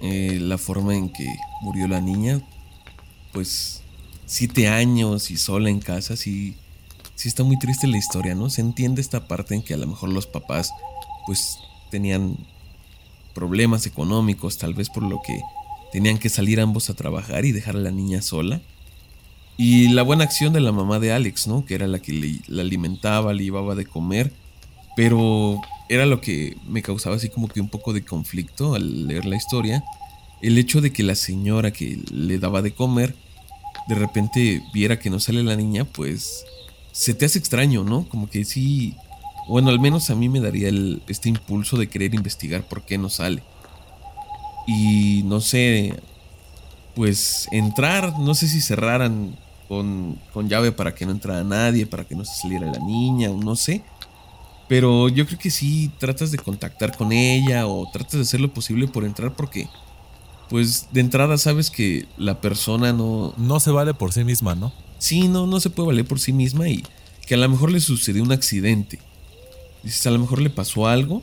Eh, 0.00 0.38
la 0.40 0.58
forma 0.58 0.94
en 0.94 1.08
que 1.08 1.26
murió 1.62 1.88
la 1.88 2.00
niña. 2.00 2.40
Pues 3.32 3.82
siete 4.26 4.68
años 4.68 5.30
y 5.30 5.36
sola 5.38 5.70
en 5.70 5.80
casa, 5.80 6.16
sí, 6.16 6.54
sí 7.14 7.28
está 7.28 7.42
muy 7.44 7.58
triste 7.58 7.86
la 7.86 7.96
historia, 7.96 8.34
¿no? 8.34 8.50
Se 8.50 8.60
entiende 8.60 9.00
esta 9.00 9.26
parte 9.26 9.54
en 9.54 9.62
que 9.62 9.74
a 9.74 9.78
lo 9.78 9.86
mejor 9.86 10.10
los 10.10 10.26
papás 10.26 10.72
pues 11.28 11.58
tenían 11.90 12.38
problemas 13.34 13.84
económicos, 13.84 14.56
tal 14.56 14.72
vez 14.72 14.88
por 14.88 15.02
lo 15.02 15.20
que 15.20 15.42
tenían 15.92 16.16
que 16.16 16.30
salir 16.30 16.58
ambos 16.58 16.88
a 16.88 16.94
trabajar 16.94 17.44
y 17.44 17.52
dejar 17.52 17.76
a 17.76 17.80
la 17.80 17.90
niña 17.90 18.22
sola. 18.22 18.62
Y 19.58 19.88
la 19.88 20.04
buena 20.04 20.24
acción 20.24 20.54
de 20.54 20.62
la 20.62 20.72
mamá 20.72 20.98
de 21.00 21.12
Alex, 21.12 21.46
¿no? 21.46 21.66
Que 21.66 21.74
era 21.74 21.86
la 21.86 21.98
que 21.98 22.14
le, 22.14 22.40
la 22.46 22.62
alimentaba, 22.62 23.34
le 23.34 23.44
llevaba 23.44 23.74
de 23.74 23.84
comer. 23.84 24.32
Pero 24.96 25.60
era 25.90 26.06
lo 26.06 26.22
que 26.22 26.56
me 26.66 26.80
causaba 26.80 27.16
así 27.16 27.28
como 27.28 27.48
que 27.48 27.60
un 27.60 27.68
poco 27.68 27.92
de 27.92 28.02
conflicto 28.02 28.74
al 28.74 29.06
leer 29.06 29.26
la 29.26 29.36
historia. 29.36 29.84
El 30.40 30.56
hecho 30.56 30.80
de 30.80 30.94
que 30.94 31.02
la 31.02 31.14
señora 31.14 31.74
que 31.74 31.98
le 32.10 32.38
daba 32.38 32.62
de 32.62 32.72
comer 32.72 33.14
de 33.86 33.96
repente 33.96 34.62
viera 34.72 34.98
que 34.98 35.10
no 35.10 35.20
sale 35.20 35.42
la 35.42 35.56
niña, 35.56 35.84
pues 35.84 36.46
se 36.92 37.12
te 37.12 37.26
hace 37.26 37.38
extraño, 37.38 37.84
¿no? 37.84 38.08
Como 38.08 38.30
que 38.30 38.46
sí, 38.46 38.94
bueno, 39.48 39.70
al 39.70 39.80
menos 39.80 40.10
a 40.10 40.14
mí 40.14 40.28
me 40.28 40.40
daría 40.40 40.70
este 41.08 41.28
impulso 41.28 41.76
de 41.76 41.88
querer 41.88 42.14
investigar 42.14 42.62
por 42.62 42.82
qué 42.82 42.98
no 42.98 43.08
sale. 43.08 43.42
Y 44.66 45.22
no 45.24 45.40
sé, 45.40 45.98
pues 46.94 47.48
entrar, 47.50 48.18
no 48.18 48.34
sé 48.34 48.46
si 48.48 48.60
cerraran 48.60 49.36
con, 49.66 50.18
con 50.32 50.48
llave 50.48 50.72
para 50.72 50.94
que 50.94 51.06
no 51.06 51.12
entrara 51.12 51.44
nadie, 51.44 51.86
para 51.86 52.04
que 52.04 52.14
no 52.14 52.24
se 52.24 52.42
saliera 52.42 52.70
la 52.70 52.78
niña, 52.78 53.30
no 53.30 53.56
sé. 53.56 53.82
Pero 54.68 55.08
yo 55.08 55.26
creo 55.26 55.38
que 55.38 55.50
sí 55.50 55.90
tratas 55.98 56.30
de 56.30 56.38
contactar 56.38 56.94
con 56.94 57.12
ella 57.12 57.66
o 57.66 57.90
tratas 57.90 58.12
de 58.12 58.20
hacer 58.20 58.40
lo 58.40 58.52
posible 58.52 58.86
por 58.86 59.04
entrar 59.04 59.34
porque, 59.34 59.66
pues 60.50 60.88
de 60.92 61.00
entrada 61.00 61.38
sabes 61.38 61.70
que 61.70 62.06
la 62.18 62.42
persona 62.42 62.92
no... 62.92 63.32
No 63.38 63.60
se 63.60 63.70
vale 63.70 63.94
por 63.94 64.12
sí 64.12 64.24
misma, 64.24 64.54
¿no? 64.54 64.74
Sí, 64.98 65.28
no, 65.28 65.46
no 65.46 65.60
se 65.60 65.70
puede 65.70 65.88
valer 65.88 66.04
por 66.04 66.20
sí 66.20 66.34
misma 66.34 66.68
y 66.68 66.82
que 67.26 67.34
a 67.34 67.38
lo 67.38 67.48
mejor 67.48 67.70
le 67.70 67.80
sucedió 67.80 68.22
un 68.22 68.32
accidente. 68.32 68.98
Dices, 69.82 70.06
a 70.06 70.10
lo 70.10 70.18
mejor 70.18 70.40
le 70.40 70.50
pasó 70.50 70.86
algo, 70.86 71.22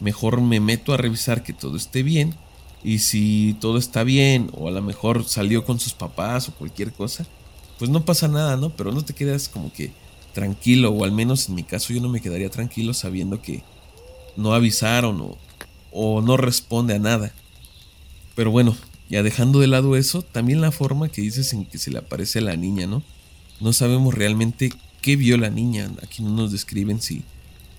mejor 0.00 0.40
me 0.40 0.60
meto 0.60 0.92
a 0.92 0.96
revisar 0.96 1.42
que 1.42 1.52
todo 1.52 1.76
esté 1.76 2.02
bien 2.02 2.34
y 2.82 3.00
si 3.00 3.56
todo 3.60 3.78
está 3.78 4.04
bien 4.04 4.50
o 4.54 4.68
a 4.68 4.70
lo 4.70 4.82
mejor 4.82 5.24
salió 5.24 5.64
con 5.64 5.78
sus 5.78 5.92
papás 5.92 6.48
o 6.48 6.54
cualquier 6.54 6.92
cosa, 6.92 7.26
pues 7.78 7.90
no 7.90 8.04
pasa 8.04 8.28
nada, 8.28 8.56
¿no? 8.56 8.70
Pero 8.70 8.92
no 8.92 9.02
te 9.02 9.14
quedas 9.14 9.48
como 9.48 9.72
que 9.72 9.92
tranquilo, 10.32 10.90
o 10.90 11.04
al 11.04 11.12
menos 11.12 11.48
en 11.48 11.56
mi 11.56 11.64
caso 11.64 11.92
yo 11.92 12.00
no 12.00 12.08
me 12.08 12.20
quedaría 12.20 12.50
tranquilo 12.50 12.94
sabiendo 12.94 13.42
que 13.42 13.62
no 14.36 14.54
avisaron 14.54 15.20
o, 15.20 15.38
o 15.90 16.22
no 16.22 16.36
responde 16.36 16.94
a 16.94 16.98
nada. 16.98 17.32
Pero 18.34 18.50
bueno, 18.50 18.76
ya 19.08 19.22
dejando 19.22 19.58
de 19.58 19.66
lado 19.66 19.96
eso, 19.96 20.22
también 20.22 20.60
la 20.60 20.70
forma 20.70 21.08
que 21.08 21.20
dices 21.20 21.52
en 21.52 21.66
que 21.66 21.78
se 21.78 21.90
le 21.90 21.98
aparece 21.98 22.38
a 22.38 22.42
la 22.42 22.56
niña, 22.56 22.86
¿no? 22.86 23.02
No 23.60 23.72
sabemos 23.72 24.14
realmente 24.14 24.72
qué 25.02 25.16
vio 25.16 25.36
la 25.36 25.50
niña. 25.50 25.90
Aquí 26.02 26.22
no 26.22 26.30
nos 26.30 26.52
describen 26.52 27.00
si, 27.00 27.24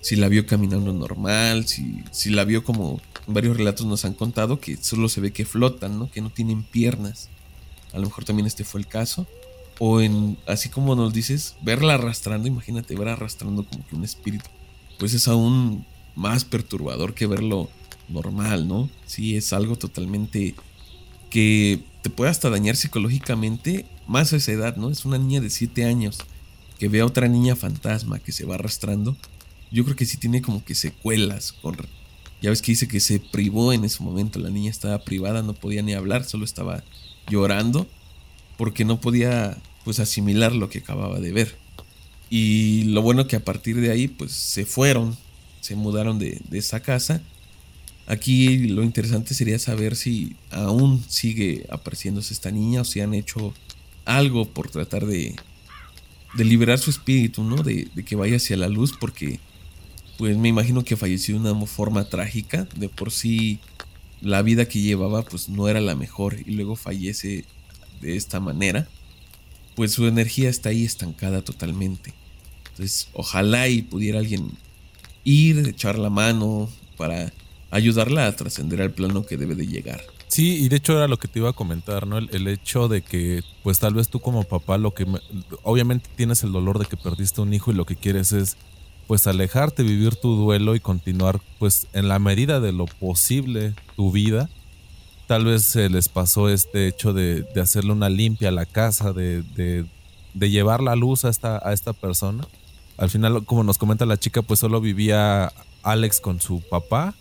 si 0.02 0.16
la 0.16 0.28
vio 0.28 0.44
caminando 0.46 0.92
normal, 0.92 1.66
si, 1.66 2.04
si 2.10 2.30
la 2.30 2.44
vio 2.44 2.64
como 2.64 3.00
varios 3.26 3.56
relatos 3.56 3.86
nos 3.86 4.04
han 4.04 4.14
contado 4.14 4.60
que 4.60 4.76
solo 4.76 5.08
se 5.08 5.20
ve 5.20 5.32
que 5.32 5.46
flotan, 5.46 5.98
¿no? 5.98 6.10
Que 6.10 6.20
no 6.20 6.28
tienen 6.28 6.64
piernas. 6.64 7.28
A 7.92 7.98
lo 7.98 8.06
mejor 8.06 8.24
también 8.24 8.46
este 8.46 8.64
fue 8.64 8.80
el 8.80 8.86
caso. 8.88 9.26
O 9.78 10.00
en, 10.00 10.36
así 10.46 10.68
como 10.68 10.94
nos 10.96 11.12
dices, 11.12 11.54
verla 11.62 11.94
arrastrando, 11.94 12.48
imagínate, 12.48 12.94
ver 12.96 13.08
arrastrando 13.08 13.64
como 13.64 13.86
que 13.86 13.94
un 13.94 14.04
espíritu. 14.04 14.50
Pues 14.98 15.14
es 15.14 15.28
aún 15.28 15.86
más 16.14 16.44
perturbador 16.44 17.14
que 17.14 17.26
verlo 17.26 17.70
normal, 18.08 18.68
¿no? 18.68 18.90
Sí, 19.06 19.36
es 19.36 19.52
algo 19.52 19.76
totalmente 19.76 20.54
que 21.30 21.80
te 22.02 22.10
puede 22.10 22.30
hasta 22.30 22.50
dañar 22.50 22.76
psicológicamente 22.76 23.86
más 24.06 24.32
a 24.32 24.36
esa 24.36 24.52
edad, 24.52 24.76
¿no? 24.76 24.90
Es 24.90 25.04
una 25.04 25.18
niña 25.18 25.40
de 25.40 25.48
7 25.48 25.84
años 25.84 26.18
que 26.78 26.88
ve 26.88 27.00
a 27.00 27.06
otra 27.06 27.28
niña 27.28 27.54
fantasma 27.54 28.18
que 28.18 28.32
se 28.32 28.44
va 28.44 28.56
arrastrando. 28.56 29.16
Yo 29.72 29.84
creo 29.84 29.96
que 29.96 30.06
sí 30.06 30.16
tiene 30.16 30.42
como 30.42 30.64
que 30.64 30.74
secuelas. 30.74 31.52
Con, 31.52 31.76
ya 32.40 32.50
ves 32.50 32.62
que 32.62 32.72
dice 32.72 32.88
que 32.88 33.00
se 33.00 33.20
privó 33.20 33.72
en 33.72 33.84
ese 33.84 34.02
momento. 34.02 34.38
La 34.38 34.50
niña 34.50 34.70
estaba 34.70 35.02
privada, 35.04 35.42
no 35.42 35.54
podía 35.54 35.82
ni 35.82 35.94
hablar, 35.94 36.24
solo 36.24 36.44
estaba 36.44 36.84
llorando 37.28 37.86
porque 38.56 38.84
no 38.84 39.00
podía 39.00 39.58
pues 39.84 39.98
asimilar 39.98 40.54
lo 40.54 40.68
que 40.68 40.78
acababa 40.78 41.18
de 41.18 41.32
ver. 41.32 41.56
Y 42.30 42.84
lo 42.84 43.02
bueno 43.02 43.26
que 43.26 43.36
a 43.36 43.44
partir 43.44 43.80
de 43.80 43.90
ahí 43.90 44.08
pues 44.08 44.32
se 44.32 44.64
fueron, 44.64 45.16
se 45.60 45.74
mudaron 45.74 46.18
de, 46.18 46.40
de 46.48 46.58
esa 46.58 46.80
casa. 46.80 47.20
Aquí 48.06 48.68
lo 48.68 48.82
interesante 48.82 49.34
sería 49.34 49.58
saber 49.58 49.96
si 49.96 50.36
aún 50.50 51.04
sigue 51.08 51.66
apareciéndose 51.70 52.34
esta 52.34 52.50
niña 52.50 52.82
o 52.82 52.84
si 52.84 53.00
han 53.00 53.14
hecho 53.14 53.52
algo 54.04 54.48
por 54.48 54.70
tratar 54.70 55.06
de, 55.06 55.36
de 56.34 56.44
liberar 56.44 56.78
su 56.78 56.90
espíritu, 56.90 57.44
¿no? 57.44 57.62
De, 57.62 57.88
de, 57.94 58.04
que 58.04 58.16
vaya 58.16 58.36
hacia 58.36 58.56
la 58.56 58.68
luz 58.68 58.94
porque 58.98 59.40
pues 60.22 60.36
me 60.36 60.48
imagino 60.48 60.84
que 60.84 60.96
falleció 60.96 61.40
de 61.40 61.50
una 61.50 61.66
forma 61.66 62.04
trágica. 62.04 62.68
De 62.76 62.88
por 62.88 63.10
sí 63.10 63.58
la 64.20 64.40
vida 64.42 64.68
que 64.68 64.80
llevaba 64.80 65.22
pues 65.22 65.48
no 65.48 65.66
era 65.66 65.80
la 65.80 65.96
mejor 65.96 66.36
y 66.46 66.52
luego 66.52 66.76
fallece 66.76 67.44
de 68.00 68.16
esta 68.16 68.38
manera. 68.38 68.86
Pues 69.74 69.90
su 69.90 70.06
energía 70.06 70.48
está 70.48 70.68
ahí 70.68 70.84
estancada 70.84 71.42
totalmente. 71.42 72.14
Entonces 72.68 73.08
ojalá 73.14 73.66
y 73.66 73.82
pudiera 73.82 74.20
alguien 74.20 74.52
ir, 75.24 75.66
echar 75.66 75.98
la 75.98 76.08
mano 76.08 76.68
para 76.96 77.32
ayudarla 77.72 78.28
a 78.28 78.36
trascender 78.36 78.80
al 78.80 78.92
plano 78.92 79.26
que 79.26 79.36
debe 79.36 79.56
de 79.56 79.66
llegar. 79.66 80.02
Sí, 80.28 80.64
y 80.64 80.68
de 80.68 80.76
hecho 80.76 80.92
era 80.92 81.08
lo 81.08 81.18
que 81.18 81.26
te 81.26 81.40
iba 81.40 81.50
a 81.50 81.52
comentar, 81.52 82.06
¿no? 82.06 82.18
El, 82.18 82.30
el, 82.32 82.46
hecho 82.46 82.86
de 82.86 83.02
que, 83.02 83.42
pues 83.64 83.80
tal 83.80 83.94
vez 83.94 84.08
tú 84.08 84.20
como 84.20 84.44
papá, 84.44 84.78
lo 84.78 84.94
que, 84.94 85.04
me, 85.04 85.18
obviamente 85.64 86.08
tienes 86.14 86.44
el 86.44 86.52
dolor 86.52 86.78
de 86.78 86.86
que 86.86 86.96
perdiste 86.96 87.40
un 87.40 87.52
hijo 87.52 87.72
y 87.72 87.74
lo 87.74 87.86
que 87.86 87.96
quieres 87.96 88.30
es, 88.30 88.56
pues 89.12 89.26
alejarte, 89.26 89.82
vivir 89.82 90.16
tu 90.16 90.36
duelo 90.36 90.74
y 90.74 90.80
continuar, 90.80 91.38
pues 91.58 91.86
en 91.92 92.08
la 92.08 92.18
medida 92.18 92.60
de 92.60 92.72
lo 92.72 92.86
posible, 92.86 93.74
tu 93.94 94.10
vida. 94.10 94.48
Tal 95.26 95.44
vez 95.44 95.64
se 95.64 95.90
les 95.90 96.08
pasó 96.08 96.48
este 96.48 96.88
hecho 96.88 97.12
de, 97.12 97.42
de 97.42 97.60
hacerle 97.60 97.92
una 97.92 98.08
limpia 98.08 98.48
a 98.48 98.52
la 98.52 98.64
casa, 98.64 99.12
de, 99.12 99.42
de, 99.52 100.50
llevar 100.50 100.80
la 100.80 100.96
luz 100.96 101.26
a 101.26 101.28
esta, 101.28 101.60
a 101.62 101.74
esta 101.74 101.92
persona. 101.92 102.46
Al 102.96 103.10
final, 103.10 103.44
como 103.44 103.62
nos 103.64 103.76
comenta 103.76 104.06
la 104.06 104.16
chica, 104.16 104.40
pues 104.40 104.60
solo 104.60 104.80
vivía 104.80 105.52
Alex 105.82 106.18
con 106.18 106.40
su 106.40 106.62
papá 106.62 107.12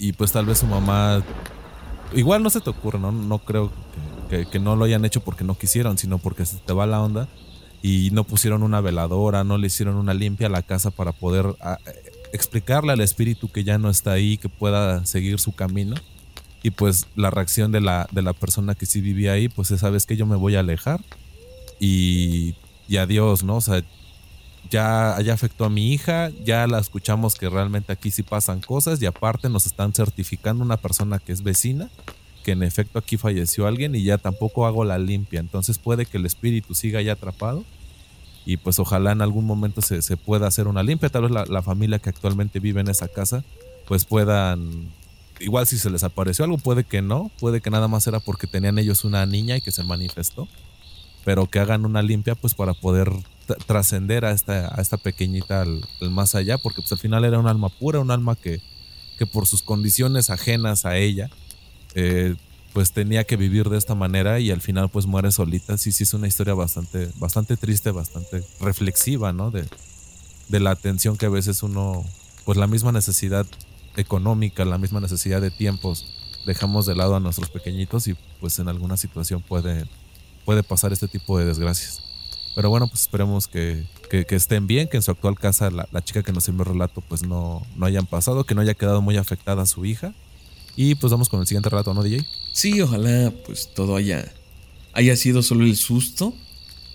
y 0.00 0.14
pues 0.14 0.32
tal 0.32 0.46
vez 0.46 0.58
su 0.58 0.66
mamá 0.66 1.22
igual 2.12 2.42
no 2.42 2.50
se 2.50 2.60
te 2.60 2.70
ocurre, 2.70 2.98
no, 2.98 3.12
no 3.12 3.38
creo 3.38 3.70
que, 4.30 4.38
que, 4.38 4.50
que, 4.50 4.58
no 4.58 4.74
lo 4.74 4.84
hayan 4.84 5.04
hecho 5.04 5.20
porque 5.20 5.44
no 5.44 5.56
quisieron, 5.56 5.96
sino 5.96 6.18
porque 6.18 6.44
se 6.44 6.56
te 6.56 6.72
va 6.72 6.88
la 6.88 7.00
onda 7.00 7.28
y 7.86 8.10
no 8.10 8.24
pusieron 8.24 8.64
una 8.64 8.80
veladora, 8.80 9.44
no 9.44 9.58
le 9.58 9.68
hicieron 9.68 9.94
una 9.94 10.12
limpia 10.12 10.48
a 10.48 10.50
la 10.50 10.62
casa 10.62 10.90
para 10.90 11.12
poder 11.12 11.46
a, 11.60 11.78
explicarle 12.32 12.92
al 12.92 13.00
espíritu 13.00 13.48
que 13.48 13.62
ya 13.62 13.78
no 13.78 13.90
está 13.90 14.10
ahí, 14.10 14.38
que 14.38 14.48
pueda 14.48 15.06
seguir 15.06 15.38
su 15.38 15.54
camino. 15.54 15.94
Y 16.64 16.72
pues 16.72 17.06
la 17.14 17.30
reacción 17.30 17.70
de 17.70 17.80
la, 17.80 18.08
de 18.10 18.22
la 18.22 18.32
persona 18.32 18.74
que 18.74 18.86
sí 18.86 19.00
vivía 19.00 19.34
ahí, 19.34 19.48
pues 19.48 19.70
es, 19.70 19.78
sabes 19.78 20.04
que 20.04 20.16
yo 20.16 20.26
me 20.26 20.34
voy 20.34 20.56
a 20.56 20.60
alejar 20.60 21.00
y, 21.78 22.56
y 22.88 22.96
adiós, 22.96 23.44
¿no? 23.44 23.58
O 23.58 23.60
sea, 23.60 23.84
ya, 24.68 25.16
ya 25.22 25.34
afectó 25.34 25.66
a 25.66 25.70
mi 25.70 25.92
hija, 25.92 26.30
ya 26.44 26.66
la 26.66 26.80
escuchamos 26.80 27.36
que 27.36 27.48
realmente 27.48 27.92
aquí 27.92 28.10
sí 28.10 28.24
pasan 28.24 28.62
cosas 28.62 29.00
y 29.00 29.06
aparte 29.06 29.48
nos 29.48 29.64
están 29.64 29.94
certificando 29.94 30.64
una 30.64 30.76
persona 30.76 31.20
que 31.20 31.30
es 31.30 31.44
vecina, 31.44 31.88
que 32.42 32.50
en 32.50 32.64
efecto 32.64 32.98
aquí 32.98 33.16
falleció 33.16 33.68
alguien 33.68 33.94
y 33.94 34.02
ya 34.02 34.18
tampoco 34.18 34.66
hago 34.66 34.84
la 34.84 34.98
limpia, 34.98 35.38
entonces 35.38 35.78
puede 35.78 36.04
que 36.04 36.16
el 36.16 36.26
espíritu 36.26 36.74
siga 36.74 37.00
ya 37.00 37.12
atrapado 37.12 37.64
y 38.46 38.56
pues 38.58 38.78
ojalá 38.78 39.10
en 39.10 39.20
algún 39.20 39.44
momento 39.44 39.82
se, 39.82 40.00
se 40.00 40.16
pueda 40.16 40.46
hacer 40.46 40.68
una 40.68 40.84
limpia, 40.84 41.08
tal 41.08 41.28
vez 41.28 41.48
la, 41.48 41.62
familia 41.62 41.98
que 41.98 42.10
actualmente 42.10 42.60
vive 42.60 42.80
en 42.80 42.88
esa 42.88 43.08
casa 43.08 43.44
pues 43.88 44.04
puedan, 44.04 44.92
igual 45.40 45.66
si 45.66 45.78
se 45.78 45.90
les 45.90 46.04
apareció 46.04 46.44
algo, 46.44 46.56
puede 46.56 46.84
que 46.84 47.02
no, 47.02 47.30
puede 47.40 47.60
que 47.60 47.70
nada 47.70 47.88
más 47.88 48.06
era 48.06 48.20
porque 48.20 48.46
tenían 48.46 48.78
ellos 48.78 49.04
una 49.04 49.26
niña 49.26 49.56
y 49.56 49.60
que 49.60 49.72
se 49.72 49.82
manifestó, 49.82 50.48
pero 51.24 51.46
que 51.46 51.58
hagan 51.58 51.84
una 51.84 52.02
limpia 52.02 52.36
pues 52.36 52.54
para 52.54 52.72
poder 52.72 53.12
trascender 53.66 54.24
a 54.24 54.30
esta, 54.30 54.72
a 54.72 54.80
esta 54.80 54.96
pequeñita 54.96 55.62
al, 55.62 55.84
al, 56.00 56.10
más 56.10 56.36
allá, 56.36 56.56
porque 56.56 56.82
pues 56.82 56.92
al 56.92 56.98
final 56.98 57.24
era 57.24 57.40
un 57.40 57.48
alma 57.48 57.68
pura, 57.68 57.98
un 57.98 58.12
alma 58.12 58.36
que, 58.36 58.60
que 59.18 59.26
por 59.26 59.48
sus 59.48 59.62
condiciones 59.62 60.30
ajenas 60.30 60.84
a 60.84 60.96
ella, 60.96 61.30
eh, 61.94 62.36
pues 62.76 62.92
tenía 62.92 63.24
que 63.24 63.36
vivir 63.36 63.70
de 63.70 63.78
esta 63.78 63.94
manera 63.94 64.38
y 64.38 64.50
al 64.50 64.60
final 64.60 64.90
pues 64.90 65.06
muere 65.06 65.32
solita. 65.32 65.78
Sí, 65.78 65.92
sí, 65.92 66.02
es 66.02 66.12
una 66.12 66.28
historia 66.28 66.52
bastante, 66.52 67.08
bastante 67.14 67.56
triste, 67.56 67.90
bastante 67.90 68.44
reflexiva, 68.60 69.32
¿no? 69.32 69.50
De, 69.50 69.64
de 70.50 70.60
la 70.60 70.72
atención 70.72 71.16
que 71.16 71.24
a 71.24 71.30
veces 71.30 71.62
uno, 71.62 72.04
pues 72.44 72.58
la 72.58 72.66
misma 72.66 72.92
necesidad 72.92 73.46
económica, 73.96 74.66
la 74.66 74.76
misma 74.76 75.00
necesidad 75.00 75.40
de 75.40 75.50
tiempos, 75.50 76.04
dejamos 76.44 76.84
de 76.84 76.94
lado 76.94 77.16
a 77.16 77.20
nuestros 77.20 77.48
pequeñitos 77.48 78.08
y 78.08 78.16
pues 78.40 78.58
en 78.58 78.68
alguna 78.68 78.98
situación 78.98 79.40
puede, 79.40 79.86
puede 80.44 80.62
pasar 80.62 80.92
este 80.92 81.08
tipo 81.08 81.38
de 81.38 81.46
desgracias. 81.46 82.02
Pero 82.54 82.68
bueno, 82.68 82.88
pues 82.88 83.00
esperemos 83.00 83.48
que, 83.48 83.86
que, 84.10 84.26
estén 84.36 84.66
bien, 84.66 84.88
que 84.88 84.98
en 84.98 85.02
su 85.02 85.12
actual 85.12 85.38
casa 85.38 85.70
la, 85.70 85.88
la 85.92 86.04
chica 86.04 86.22
que 86.22 86.32
nos 86.32 86.46
envió 86.46 86.64
el 86.64 86.72
relato 86.72 87.00
pues 87.00 87.22
no, 87.22 87.66
no 87.74 87.86
hayan 87.86 88.04
pasado, 88.04 88.44
que 88.44 88.54
no 88.54 88.60
haya 88.60 88.74
quedado 88.74 89.00
muy 89.00 89.16
afectada 89.16 89.62
a 89.62 89.66
su 89.66 89.86
hija. 89.86 90.12
Y 90.76 90.94
pues 90.94 91.10
vamos 91.10 91.28
con 91.28 91.40
el 91.40 91.46
siguiente 91.46 91.70
relato, 91.70 91.94
¿no, 91.94 92.02
DJ? 92.02 92.26
Sí, 92.52 92.80
ojalá 92.80 93.32
pues 93.46 93.70
todo 93.74 93.96
haya, 93.96 94.32
haya 94.92 95.16
sido 95.16 95.42
solo 95.42 95.64
el 95.64 95.76
susto. 95.76 96.34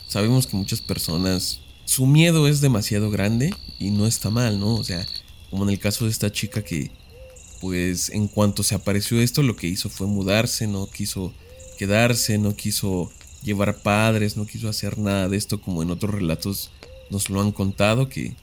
Sabemos 0.07 0.45
que 0.45 0.55
muchas 0.55 0.81
personas, 0.81 1.61
su 1.85 2.05
miedo 2.05 2.47
es 2.47 2.61
demasiado 2.61 3.09
grande 3.09 3.53
y 3.79 3.89
no 3.89 4.05
está 4.05 4.29
mal, 4.29 4.59
¿no? 4.59 4.75
O 4.75 4.83
sea, 4.83 5.05
como 5.49 5.63
en 5.63 5.71
el 5.71 5.79
caso 5.79 6.05
de 6.05 6.11
esta 6.11 6.31
chica 6.31 6.63
que 6.63 6.91
pues 7.59 8.09
en 8.09 8.27
cuanto 8.27 8.63
se 8.63 8.75
apareció 8.75 9.21
esto, 9.21 9.43
lo 9.43 9.55
que 9.55 9.67
hizo 9.67 9.89
fue 9.89 10.07
mudarse, 10.07 10.67
no 10.67 10.87
quiso 10.87 11.33
quedarse, 11.77 12.37
no 12.37 12.55
quiso 12.55 13.11
llevar 13.43 13.77
padres, 13.81 14.37
no 14.37 14.45
quiso 14.45 14.69
hacer 14.69 14.97
nada 14.97 15.29
de 15.29 15.37
esto 15.37 15.61
como 15.61 15.81
en 15.81 15.91
otros 15.91 16.13
relatos 16.13 16.71
nos 17.11 17.29
lo 17.29 17.41
han 17.41 17.51
contado, 17.51 18.09
que, 18.09 18.35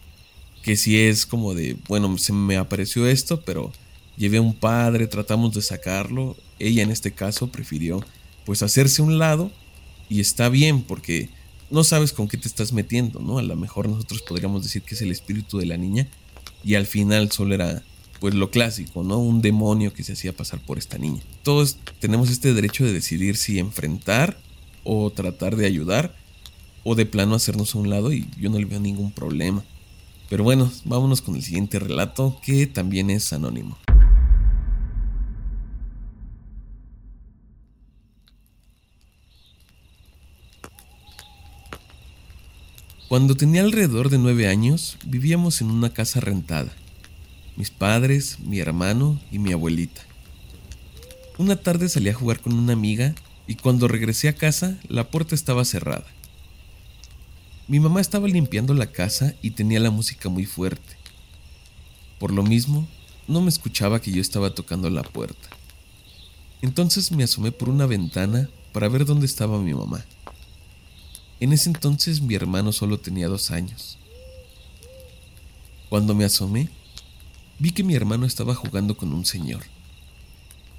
que 0.62 0.76
sí 0.76 0.99
es 1.00 1.26
como 1.26 1.54
de, 1.54 1.76
bueno, 1.88 2.16
se 2.18 2.33
me 2.33 2.57
apareció 2.57 3.07
esto, 3.07 3.40
pero 3.40 3.73
llevé 4.18 4.38
a 4.38 4.42
un 4.42 4.54
padre, 4.54 5.06
tratamos 5.06 5.54
de 5.54 5.62
sacarlo, 5.62 6.37
ella 6.58 6.82
en 6.82 6.90
este 6.90 7.12
caso 7.12 7.50
prefirió 7.50 8.04
pues 8.44 8.62
hacerse 8.62 9.00
un 9.00 9.18
lado 9.18 9.50
y 10.08 10.20
está 10.20 10.48
bien 10.48 10.82
porque 10.82 11.30
no 11.70 11.84
sabes 11.84 12.12
con 12.12 12.28
qué 12.28 12.37
te 12.37 12.48
estás 12.48 12.72
metiendo, 12.72 13.20
¿no? 13.20 13.38
A 13.38 13.42
lo 13.42 13.56
mejor 13.56 13.88
nosotros 13.88 14.22
podríamos 14.22 14.62
decir 14.62 14.82
que 14.82 14.94
es 14.94 15.02
el 15.02 15.12
espíritu 15.12 15.58
de 15.58 15.66
la 15.66 15.76
niña 15.76 16.08
y 16.64 16.75
al 16.75 16.87
final 16.87 17.30
solo 17.30 17.54
era 17.54 17.82
pues 18.20 18.34
lo 18.34 18.50
clásico, 18.50 19.04
¿no? 19.04 19.18
Un 19.18 19.40
demonio 19.40 19.92
que 19.92 20.02
se 20.02 20.14
hacía 20.14 20.32
pasar 20.32 20.60
por 20.60 20.78
esta 20.78 20.98
niña. 20.98 21.20
Todos 21.42 21.76
tenemos 22.00 22.30
este 22.30 22.52
derecho 22.52 22.84
de 22.84 22.92
decidir 22.92 23.37
si 23.37 23.58
enfrentar 23.58 24.40
o 24.82 25.10
tratar 25.10 25.54
de 25.54 25.66
ayudar 25.66 26.16
o 26.82 26.94
de 26.94 27.06
plano 27.06 27.34
hacernos 27.34 27.75
a 27.75 27.78
un 27.78 27.90
lado 27.90 28.12
y 28.12 28.26
yo 28.40 28.50
no 28.50 28.58
le 28.58 28.64
veo 28.64 28.80
ningún 28.80 29.12
problema. 29.12 29.62
Pero 30.28 30.42
bueno, 30.42 30.72
vámonos 30.84 31.22
con 31.22 31.37
el 31.37 31.42
siguiente 31.42 31.78
relato 31.78 32.40
que 32.42 32.66
también 32.66 33.10
es 33.10 33.32
anónimo. 33.32 33.78
Cuando 43.08 43.34
tenía 43.34 43.62
alrededor 43.62 44.10
de 44.10 44.18
nueve 44.18 44.48
años, 44.48 44.98
vivíamos 45.02 45.62
en 45.62 45.70
una 45.70 45.94
casa 45.94 46.20
rentada. 46.20 46.70
Mis 47.56 47.70
padres, 47.70 48.38
mi 48.40 48.58
hermano 48.58 49.18
y 49.32 49.38
mi 49.38 49.50
abuelita. 49.50 50.02
Una 51.38 51.56
tarde 51.56 51.88
salí 51.88 52.10
a 52.10 52.14
jugar 52.14 52.40
con 52.40 52.52
una 52.52 52.74
amiga 52.74 53.14
y 53.46 53.54
cuando 53.54 53.88
regresé 53.88 54.28
a 54.28 54.34
casa 54.34 54.76
la 54.88 55.08
puerta 55.08 55.34
estaba 55.34 55.64
cerrada. 55.64 56.04
Mi 57.66 57.80
mamá 57.80 58.02
estaba 58.02 58.28
limpiando 58.28 58.74
la 58.74 58.92
casa 58.92 59.34
y 59.40 59.52
tenía 59.52 59.80
la 59.80 59.90
música 59.90 60.28
muy 60.28 60.44
fuerte. 60.44 60.98
Por 62.18 62.30
lo 62.30 62.42
mismo, 62.42 62.86
no 63.26 63.40
me 63.40 63.48
escuchaba 63.48 64.02
que 64.02 64.12
yo 64.12 64.20
estaba 64.20 64.54
tocando 64.54 64.90
la 64.90 65.02
puerta. 65.02 65.48
Entonces 66.60 67.10
me 67.10 67.24
asomé 67.24 67.52
por 67.52 67.70
una 67.70 67.86
ventana 67.86 68.50
para 68.74 68.90
ver 68.90 69.06
dónde 69.06 69.24
estaba 69.24 69.58
mi 69.58 69.72
mamá. 69.72 70.04
En 71.40 71.52
ese 71.52 71.68
entonces 71.68 72.21
mi 72.21 72.35
hermano 72.35 72.73
solo 72.73 72.99
tenía 72.99 73.28
dos 73.28 73.50
años. 73.52 73.97
Cuando 75.88 76.14
me 76.14 76.25
asomé, 76.25 76.68
vi 77.59 77.71
que 77.71 77.85
mi 77.85 77.95
hermano 77.95 78.26
estaba 78.26 78.54
jugando 78.54 78.97
con 78.97 79.12
un 79.12 79.25
señor. 79.25 79.62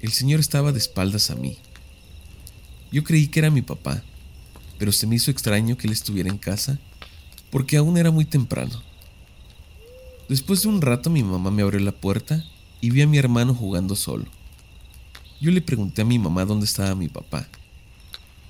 El 0.00 0.12
señor 0.12 0.38
estaba 0.38 0.72
de 0.72 0.78
espaldas 0.78 1.30
a 1.30 1.34
mí. 1.34 1.56
Yo 2.92 3.04
creí 3.04 3.28
que 3.28 3.38
era 3.38 3.50
mi 3.50 3.62
papá, 3.62 4.02
pero 4.78 4.92
se 4.92 5.06
me 5.06 5.16
hizo 5.16 5.30
extraño 5.30 5.76
que 5.76 5.86
él 5.86 5.92
estuviera 5.92 6.28
en 6.28 6.38
casa 6.38 6.78
porque 7.50 7.76
aún 7.76 7.96
era 7.96 8.10
muy 8.10 8.24
temprano. 8.24 8.82
Después 10.28 10.62
de 10.62 10.68
un 10.68 10.80
rato 10.80 11.10
mi 11.10 11.22
mamá 11.22 11.50
me 11.50 11.62
abrió 11.62 11.80
la 11.80 11.92
puerta 11.92 12.44
y 12.80 12.90
vi 12.90 13.02
a 13.02 13.06
mi 13.06 13.18
hermano 13.18 13.54
jugando 13.54 13.96
solo. 13.96 14.26
Yo 15.40 15.50
le 15.50 15.62
pregunté 15.62 16.02
a 16.02 16.04
mi 16.04 16.18
mamá 16.18 16.44
dónde 16.44 16.66
estaba 16.66 16.94
mi 16.94 17.08
papá 17.08 17.48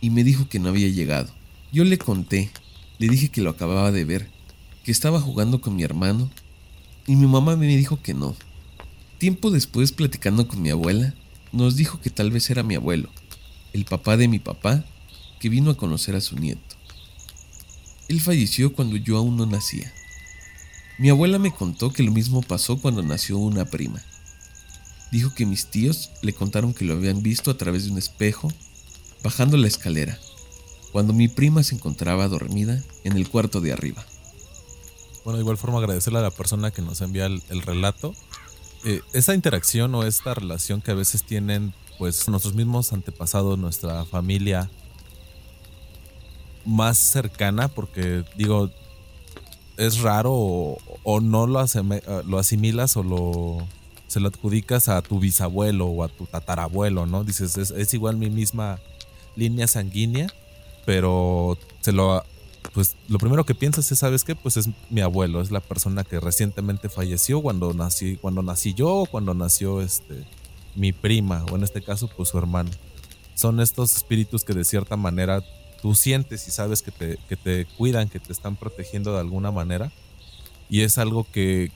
y 0.01 0.11
me 0.11 0.25
dijo 0.25 0.49
que 0.49 0.59
no 0.59 0.69
había 0.71 0.89
llegado. 0.89 1.40
Yo 1.73 1.85
le 1.85 1.99
conté, 1.99 2.51
le 2.99 3.09
dije 3.09 3.29
que 3.29 3.43
lo 3.43 3.51
acababa 3.51 3.93
de 3.93 4.05
ver, 4.05 4.29
que 4.83 4.91
estaba 4.91 5.21
jugando 5.21 5.61
con 5.61 5.77
mi 5.77 5.85
hermano 5.85 6.29
y 7.07 7.15
mi 7.15 7.29
mamá 7.29 7.55
me 7.55 7.67
dijo 7.69 8.03
que 8.03 8.13
no. 8.13 8.35
Tiempo 9.19 9.53
después, 9.53 9.93
platicando 9.93 10.49
con 10.49 10.63
mi 10.63 10.71
abuela, 10.71 11.15
nos 11.53 11.77
dijo 11.77 12.01
que 12.01 12.11
tal 12.11 12.33
vez 12.33 12.51
era 12.51 12.65
mi 12.65 12.75
abuelo, 12.75 13.09
el 13.73 13.85
papá 13.85 14.17
de 14.17 14.27
mi 14.27 14.41
papá, 14.41 14.85
que 15.39 15.49
vino 15.49 15.71
a 15.71 15.77
conocer 15.77 16.17
a 16.17 16.21
su 16.21 16.37
nieto. 16.37 16.77
Él 18.09 18.21
falleció 18.21 18.73
cuando 18.73 18.97
yo 18.97 19.17
aún 19.17 19.37
no 19.37 19.47
nacía. 19.47 19.93
Mi 20.99 21.09
abuela 21.09 21.39
me 21.39 21.53
contó 21.53 21.93
que 21.93 22.03
lo 22.03 22.11
mismo 22.11 22.43
pasó 22.43 22.81
cuando 22.81 23.03
nació 23.03 23.39
una 23.39 23.65
prima. 23.65 24.03
Dijo 25.13 25.33
que 25.35 25.47
mis 25.47 25.67
tíos 25.67 26.11
le 26.23 26.33
contaron 26.33 26.75
que 26.75 26.85
lo 26.85 26.95
habían 26.95 27.23
visto 27.23 27.53
a 27.53 27.57
través 27.57 27.85
de 27.85 27.93
un 27.93 27.99
espejo 27.99 28.53
bajando 29.23 29.57
la 29.57 29.69
escalera, 29.69 30.19
cuando 30.93 31.13
mi 31.13 31.29
prima 31.29 31.63
se 31.63 31.75
encontraba 31.75 32.29
dormida 32.29 32.83
en 33.05 33.17
el 33.17 33.29
cuarto 33.29 33.61
de 33.61 33.73
arriba. 33.73 34.05
Bueno, 35.25 35.37
de 35.37 35.43
igual 35.43 35.59
forma 35.59 35.79
agradecerle 35.79 36.19
a 36.19 36.23
la 36.23 36.31
persona 36.31 36.71
que 36.71 36.83
nos 36.83 37.01
envía 37.01 37.27
el, 37.27 37.63
relato. 37.63 38.15
Eh, 38.85 39.03
esa 39.13 39.35
interacción 39.35 39.95
o 39.95 40.05
esta 40.05 40.35
relación 40.35 40.81
que 40.81 40.91
a 40.91 40.95
veces 40.95 41.25
tienen 41.25 41.75
pues 41.99 42.29
nuestros 42.29 42.55
mismos 42.55 42.93
antepasados, 42.93 43.59
nuestra 43.59 44.05
familia 44.07 44.71
más 46.65 46.97
cercana, 46.97 47.69
porque 47.69 48.25
digo, 48.37 48.71
es 49.77 50.01
raro 50.01 50.33
o, 50.33 51.21
no 51.21 51.47
lo, 51.47 51.63
eh, 51.63 52.03
lo 52.27 52.39
asimilas 52.39 52.97
o 52.97 53.03
lo 53.03 53.67
se 54.11 54.19
lo 54.19 54.27
adjudicas 54.27 54.89
a 54.89 55.01
tu 55.03 55.21
bisabuelo 55.21 55.87
o 55.87 56.03
a 56.03 56.09
tu 56.09 56.27
tatarabuelo, 56.27 57.07
¿no? 57.07 57.23
Dices, 57.23 57.57
es, 57.57 57.95
igual 57.95 58.17
mi 58.17 58.29
misma 58.29 58.81
línea 59.37 59.69
sanguínea, 59.69 60.27
pero 60.85 61.59
se 61.81 61.93
lo 61.93 62.23
pues 62.73 62.97
lo 63.09 63.19
primero 63.19 63.45
que 63.45 63.55
piensas 63.55 63.91
es, 63.91 63.99
¿sabes 63.99 64.23
qué? 64.23 64.37
Pues 64.37 64.57
es 64.57 64.69
mi 64.91 65.01
abuelo, 65.01 65.41
es 65.41 65.51
la 65.51 65.61
persona 65.61 66.05
que 66.05 66.21
recientemente 66.21 66.89
falleció 66.89 67.43
cuando 67.43 67.73
nací, 67.75 68.17
cuando 68.17 68.43
nací 68.43 68.75
yo, 68.75 69.05
cuando 69.11 69.35
nació 69.35 69.81
este 69.81 70.25
mi 70.75 70.93
prima, 70.93 71.45
o 71.51 71.57
en 71.57 71.65
este 71.65 71.83
caso, 71.83 72.09
pues 72.09 72.29
su 72.29 72.39
hermano. 72.39 72.71
Son 73.35 73.61
estos 73.61 73.97
espíritus 73.97 74.45
que 74.45 74.55
de 74.55 74.65
cierta 74.65 74.97
manera 74.97 75.43
tú 75.83 75.95
sientes 75.95 76.47
y 76.47 76.51
sabes 76.51 76.83
que 76.83 76.91
te, 76.91 77.19
que 77.29 77.37
te 77.37 77.67
cuidan, 77.77 78.09
que 78.09 78.21
te 78.21 78.33
están 78.33 78.57
protegiendo 78.57 79.13
de 79.13 79.21
alguna 79.21 79.51
manera. 79.51 79.91
Y 80.69 80.83
es 80.83 80.99
algo 80.99 81.27
que, 81.31 81.73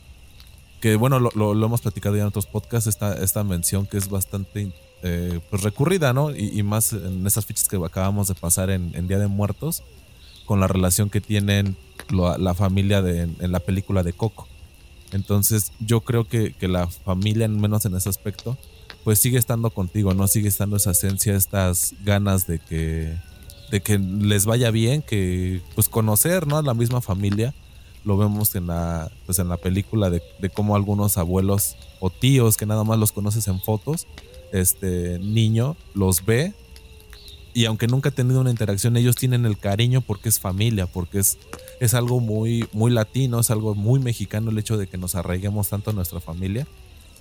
que 0.80 0.96
bueno, 0.96 1.18
lo, 1.18 1.30
lo, 1.34 1.66
hemos 1.66 1.80
platicado 1.80 2.14
ya 2.14 2.22
en 2.22 2.28
otros 2.28 2.46
podcasts, 2.46 2.86
esta, 2.86 3.14
esta 3.14 3.42
mención 3.42 3.86
que 3.86 3.96
es 3.96 4.08
bastante 4.08 4.72
eh, 5.06 5.38
pues 5.50 5.62
recurrida, 5.62 6.14
¿no? 6.14 6.34
Y, 6.34 6.62
más 6.62 6.94
en 6.94 7.26
esas 7.26 7.44
fichas 7.44 7.68
que 7.68 7.76
acabamos 7.76 8.26
de 8.26 8.34
pasar 8.34 8.70
en, 8.70 9.06
Día 9.06 9.18
de 9.18 9.26
Muertos, 9.26 9.82
con 10.46 10.60
la 10.60 10.66
relación 10.66 11.10
que 11.10 11.20
tienen 11.20 11.76
la 12.10 12.54
familia 12.54 13.00
en, 13.00 13.52
la 13.52 13.60
película 13.60 14.02
de 14.02 14.14
Coco. 14.14 14.48
Entonces 15.12 15.72
yo 15.78 16.00
creo 16.00 16.26
que, 16.26 16.54
la 16.62 16.86
familia, 16.86 17.46
menos 17.48 17.84
en 17.84 17.94
ese 17.94 18.08
aspecto, 18.08 18.56
pues 19.04 19.18
sigue 19.18 19.36
estando 19.36 19.68
contigo, 19.68 20.14
¿no? 20.14 20.26
Sigue 20.26 20.48
estando 20.48 20.78
esa 20.78 20.92
esencia, 20.92 21.36
estas 21.36 21.92
ganas 22.02 22.46
de 22.46 22.58
que 22.58 23.14
de 23.70 23.82
que 23.82 23.98
les 23.98 24.46
vaya 24.46 24.70
bien, 24.70 25.02
que 25.02 25.60
pues 25.74 25.90
conocer, 25.90 26.46
¿no? 26.46 26.62
La 26.62 26.72
misma 26.72 27.02
familia. 27.02 27.52
Lo 28.06 28.16
vemos 28.16 28.54
en 28.54 28.68
la, 28.68 29.10
pues 29.26 29.38
en 29.38 29.50
la 29.50 29.58
película 29.58 30.08
de 30.08 30.22
cómo 30.54 30.76
algunos 30.76 31.18
abuelos 31.18 31.76
o 32.00 32.08
tíos 32.08 32.56
que 32.56 32.64
nada 32.66 32.84
más 32.84 32.98
los 32.98 33.12
conoces 33.12 33.48
en 33.48 33.60
fotos, 33.60 34.06
este 34.60 35.18
niño 35.18 35.76
los 35.94 36.24
ve 36.24 36.54
y 37.52 37.66
aunque 37.66 37.86
nunca 37.86 38.08
ha 38.08 38.12
tenido 38.12 38.40
una 38.40 38.50
interacción, 38.50 38.96
ellos 38.96 39.14
tienen 39.14 39.46
el 39.46 39.58
cariño 39.58 40.00
porque 40.00 40.28
es 40.28 40.40
familia, 40.40 40.86
porque 40.86 41.20
es, 41.20 41.38
es 41.80 41.94
algo 41.94 42.18
muy, 42.18 42.68
muy 42.72 42.90
latino, 42.90 43.38
es 43.40 43.50
algo 43.50 43.74
muy 43.74 44.00
mexicano 44.00 44.50
el 44.50 44.58
hecho 44.58 44.76
de 44.76 44.88
que 44.88 44.98
nos 44.98 45.14
arraiguemos 45.14 45.68
tanto 45.68 45.90
a 45.90 45.92
nuestra 45.92 46.20
familia 46.20 46.66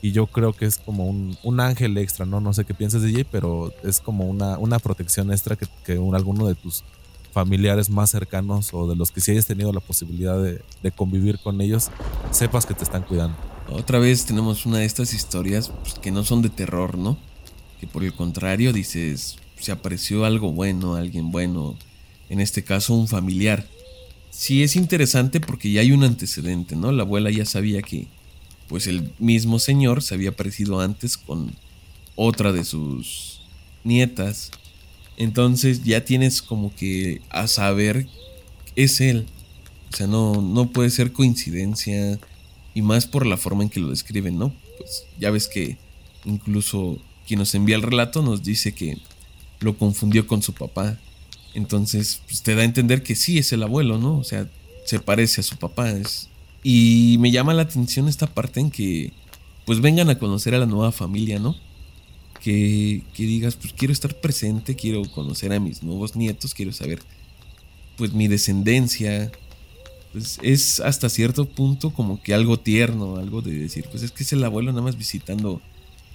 y 0.01 0.11
yo 0.11 0.27
creo 0.27 0.51
que 0.51 0.65
es 0.65 0.77
como 0.77 1.05
un, 1.07 1.59
ángel 1.59 1.97
extra, 1.97 2.25
¿no? 2.25 2.41
No 2.41 2.51
sé 2.51 2.65
qué 2.65 2.73
piensas, 2.73 3.03
DJ, 3.03 3.25
pero 3.25 3.71
es 3.83 3.99
como 4.01 4.25
una, 4.25 4.57
una 4.57 4.79
protección 4.79 5.31
extra 5.31 5.55
que, 5.55 5.65
que 5.85 5.93
alguno 5.93 6.47
de 6.47 6.55
tus 6.55 6.83
familiares 7.31 7.89
más 7.89 8.11
cercanos 8.11 8.73
o 8.73 8.87
de 8.87 8.95
los 8.95 9.11
que 9.11 9.21
si 9.21 9.31
hayas 9.31 9.47
tenido 9.47 9.73
la 9.73 9.79
posibilidad 9.79 10.41
de, 10.41 10.91
convivir 10.91 11.39
con 11.39 11.59
ellos, 11.61 11.89
sepas 12.31 12.65
que 12.65 12.73
te 12.73 12.83
están 12.83 13.03
cuidando. 13.03 13.35
Otra 13.73 13.97
vez 13.97 14.25
tenemos 14.25 14.67
una 14.67 14.77
de 14.77 14.85
estas 14.85 15.15
historias 15.15 15.71
pues, 15.81 15.95
que 15.95 16.11
no 16.11 16.23
son 16.23 16.43
de 16.43 16.49
terror, 16.49 16.95
¿no? 16.95 17.17
Que 17.79 17.87
por 17.87 18.03
el 18.03 18.13
contrario 18.13 18.71
dices, 18.71 19.37
se 19.59 19.71
apareció 19.71 20.25
algo 20.25 20.51
bueno, 20.51 20.93
alguien 20.93 21.31
bueno, 21.31 21.75
en 22.29 22.39
este 22.39 22.63
caso 22.63 22.93
un 22.93 23.07
familiar. 23.07 23.67
Sí 24.29 24.61
es 24.61 24.75
interesante 24.75 25.39
porque 25.39 25.71
ya 25.71 25.81
hay 25.81 25.91
un 25.91 26.03
antecedente, 26.03 26.75
¿no? 26.75 26.91
La 26.91 27.01
abuela 27.01 27.31
ya 27.31 27.45
sabía 27.45 27.81
que 27.81 28.05
pues 28.67 28.85
el 28.85 29.11
mismo 29.17 29.57
señor 29.57 30.03
se 30.03 30.13
había 30.13 30.29
aparecido 30.29 30.79
antes 30.79 31.17
con 31.17 31.55
otra 32.15 32.51
de 32.51 32.65
sus 32.65 33.41
nietas. 33.83 34.51
Entonces 35.17 35.83
ya 35.83 36.05
tienes 36.05 36.43
como 36.43 36.75
que 36.75 37.21
a 37.31 37.47
saber 37.47 38.07
es 38.75 39.01
él. 39.01 39.25
O 39.91 39.95
sea, 39.95 40.05
no, 40.05 40.43
no 40.43 40.69
puede 40.69 40.91
ser 40.91 41.11
coincidencia. 41.11 42.19
Y 42.73 42.81
más 42.81 43.05
por 43.05 43.25
la 43.25 43.37
forma 43.37 43.63
en 43.63 43.69
que 43.69 43.79
lo 43.79 43.89
describen, 43.89 44.37
¿no? 44.37 44.53
Pues 44.77 45.05
ya 45.19 45.31
ves 45.31 45.47
que 45.47 45.77
incluso 46.25 46.99
quien 47.27 47.39
nos 47.39 47.53
envía 47.55 47.75
el 47.75 47.81
relato 47.81 48.21
nos 48.21 48.43
dice 48.43 48.73
que 48.73 48.97
lo 49.59 49.77
confundió 49.77 50.27
con 50.27 50.41
su 50.41 50.53
papá. 50.53 50.97
Entonces, 51.53 52.21
pues 52.25 52.41
te 52.41 52.55
da 52.55 52.61
a 52.61 52.65
entender 52.65 53.03
que 53.03 53.15
sí 53.15 53.37
es 53.37 53.53
el 53.53 53.63
abuelo, 53.63 53.97
¿no? 53.97 54.17
O 54.17 54.23
sea, 54.23 54.49
se 54.85 54.99
parece 54.99 55.41
a 55.41 55.43
su 55.43 55.57
papá. 55.57 55.91
Es, 55.91 56.29
y 56.63 57.17
me 57.19 57.31
llama 57.31 57.53
la 57.53 57.63
atención 57.63 58.07
esta 58.07 58.27
parte 58.27 58.59
en 58.59 58.71
que 58.71 59.13
pues 59.65 59.79
vengan 59.79 60.09
a 60.09 60.19
conocer 60.19 60.55
a 60.55 60.59
la 60.59 60.65
nueva 60.65 60.91
familia, 60.91 61.39
¿no? 61.39 61.55
Que, 62.41 63.03
que, 63.13 63.23
digas, 63.23 63.55
pues 63.55 63.73
quiero 63.73 63.93
estar 63.93 64.19
presente, 64.19 64.75
quiero 64.75 65.03
conocer 65.11 65.53
a 65.53 65.59
mis 65.59 65.81
nuevos 65.81 66.17
nietos, 66.17 66.53
quiero 66.53 66.73
saber 66.73 66.99
pues 67.95 68.13
mi 68.13 68.27
descendencia. 68.27 69.31
Pues 70.13 70.39
es 70.41 70.79
hasta 70.79 71.09
cierto 71.09 71.45
punto 71.45 71.89
como 71.89 72.21
que 72.21 72.33
algo 72.33 72.57
tierno, 72.59 73.17
algo 73.17 73.41
de 73.41 73.51
decir, 73.51 73.85
pues 73.91 74.03
es 74.03 74.11
que 74.11 74.23
es 74.23 74.31
el 74.31 74.43
abuelo 74.43 74.71
nada 74.71 74.83
más 74.83 74.97
visitando 74.97 75.61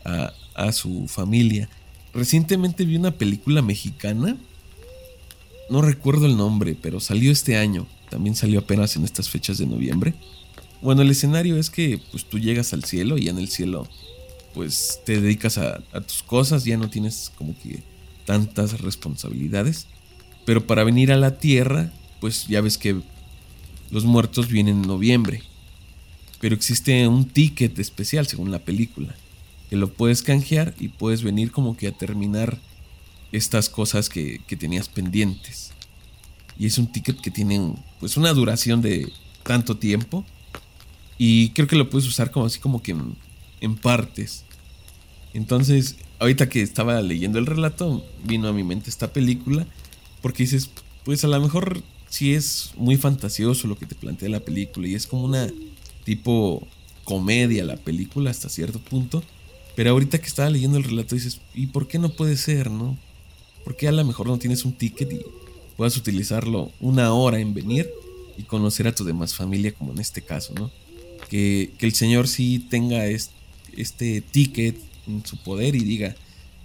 a, 0.04 0.32
a 0.54 0.72
su 0.72 1.06
familia. 1.08 1.68
Recientemente 2.14 2.84
vi 2.84 2.96
una 2.96 3.10
película 3.10 3.60
mexicana, 3.60 4.36
no 5.68 5.82
recuerdo 5.82 6.26
el 6.26 6.36
nombre, 6.36 6.76
pero 6.80 7.00
salió 7.00 7.30
este 7.30 7.56
año, 7.56 7.86
también 8.08 8.34
salió 8.36 8.60
apenas 8.60 8.96
en 8.96 9.04
estas 9.04 9.28
fechas 9.28 9.58
de 9.58 9.66
noviembre 9.66 10.14
bueno, 10.80 11.02
el 11.02 11.10
escenario 11.10 11.56
es 11.56 11.70
que 11.70 12.00
pues 12.10 12.24
tú 12.24 12.38
llegas 12.38 12.72
al 12.72 12.84
cielo 12.84 13.18
y 13.18 13.28
en 13.28 13.38
el 13.38 13.48
cielo 13.48 13.88
pues 14.54 15.00
te 15.04 15.20
dedicas 15.20 15.58
a, 15.58 15.80
tus 16.06 16.22
cosas, 16.22 16.64
ya 16.64 16.76
no 16.76 16.88
tienes 16.88 17.32
como 17.36 17.54
que 17.58 17.82
tantas 18.24 18.80
responsabilidades. 18.80 19.86
Pero 20.44 20.66
para 20.66 20.84
venir 20.84 21.12
a 21.12 21.16
la 21.16 21.38
tierra, 21.38 21.92
pues 22.20 22.46
ya 22.46 22.60
ves 22.60 22.78
que 22.78 23.00
los 23.90 24.04
muertos 24.04 24.48
vienen 24.48 24.82
en 24.82 24.88
noviembre. 24.88 25.42
Pero 26.40 26.54
existe 26.54 27.06
un 27.08 27.26
ticket 27.26 27.78
especial 27.78 28.26
según 28.26 28.50
la 28.50 28.60
película, 28.60 29.14
que 29.70 29.76
lo 29.76 29.92
puedes 29.92 30.22
canjear 30.22 30.74
y 30.78 30.88
puedes 30.88 31.22
venir 31.22 31.50
como 31.50 31.76
que 31.76 31.88
a 31.88 31.92
terminar 31.92 32.58
estas 33.32 33.68
cosas 33.68 34.08
que, 34.08 34.40
que 34.46 34.56
tenías 34.56 34.88
pendientes. 34.88 35.72
Y 36.58 36.66
es 36.66 36.78
un 36.78 36.90
ticket 36.90 37.20
que 37.20 37.30
tiene 37.30 37.74
pues 38.00 38.16
una 38.16 38.32
duración 38.32 38.82
de 38.82 39.10
tanto 39.42 39.76
tiempo 39.76 40.24
y 41.18 41.50
creo 41.50 41.66
que 41.66 41.76
lo 41.76 41.90
puedes 41.90 42.08
usar 42.08 42.30
como 42.30 42.46
así 42.46 42.60
como 42.60 42.80
que 42.80 42.96
en, 43.60 43.76
partes. 43.76 44.44
Entonces, 45.34 45.96
ahorita 46.20 46.48
que 46.48 46.62
estaba 46.62 47.02
leyendo 47.02 47.40
el 47.40 47.46
relato, 47.46 48.04
vino 48.24 48.48
a 48.48 48.52
mi 48.52 48.62
mente 48.62 48.88
esta 48.88 49.12
película. 49.12 49.66
Porque 50.22 50.44
dices, 50.44 50.70
pues 51.04 51.24
a 51.24 51.28
lo 51.28 51.40
mejor 51.40 51.82
sí 52.08 52.34
es 52.34 52.72
muy 52.76 52.96
fantasioso 52.96 53.68
lo 53.68 53.78
que 53.78 53.86
te 53.86 53.94
plantea 53.94 54.28
la 54.28 54.40
película 54.40 54.88
y 54.88 54.94
es 54.94 55.06
como 55.06 55.24
una 55.24 55.50
tipo 56.04 56.66
comedia 57.04 57.64
la 57.64 57.76
película 57.76 58.30
hasta 58.30 58.48
cierto 58.48 58.78
punto. 58.78 59.22
Pero 59.76 59.90
ahorita 59.90 60.18
que 60.18 60.26
estaba 60.26 60.50
leyendo 60.50 60.76
el 60.76 60.84
relato 60.84 61.14
dices, 61.14 61.40
¿y 61.54 61.68
por 61.68 61.86
qué 61.86 61.98
no 61.98 62.10
puede 62.10 62.36
ser, 62.36 62.70
no? 62.70 62.98
¿Por 63.64 63.76
qué 63.76 63.88
a 63.88 63.92
lo 63.92 64.04
mejor 64.04 64.26
no 64.26 64.38
tienes 64.38 64.64
un 64.64 64.72
ticket 64.72 65.12
y 65.12 65.20
puedas 65.76 65.96
utilizarlo 65.96 66.72
una 66.80 67.12
hora 67.12 67.38
en 67.38 67.54
venir 67.54 67.88
y 68.36 68.42
conocer 68.42 68.88
a 68.88 68.94
tu 68.94 69.04
demás 69.04 69.34
familia 69.34 69.72
como 69.72 69.92
en 69.92 70.00
este 70.00 70.22
caso, 70.22 70.52
¿no? 70.54 70.70
Que, 71.28 71.70
el 71.78 71.94
Señor 71.94 72.26
sí 72.28 72.66
tenga 72.70 73.06
este, 73.06 74.20
ticket 74.20 74.76
en 75.06 75.24
su 75.24 75.36
poder 75.36 75.76
y 75.76 75.80
diga, 75.80 76.16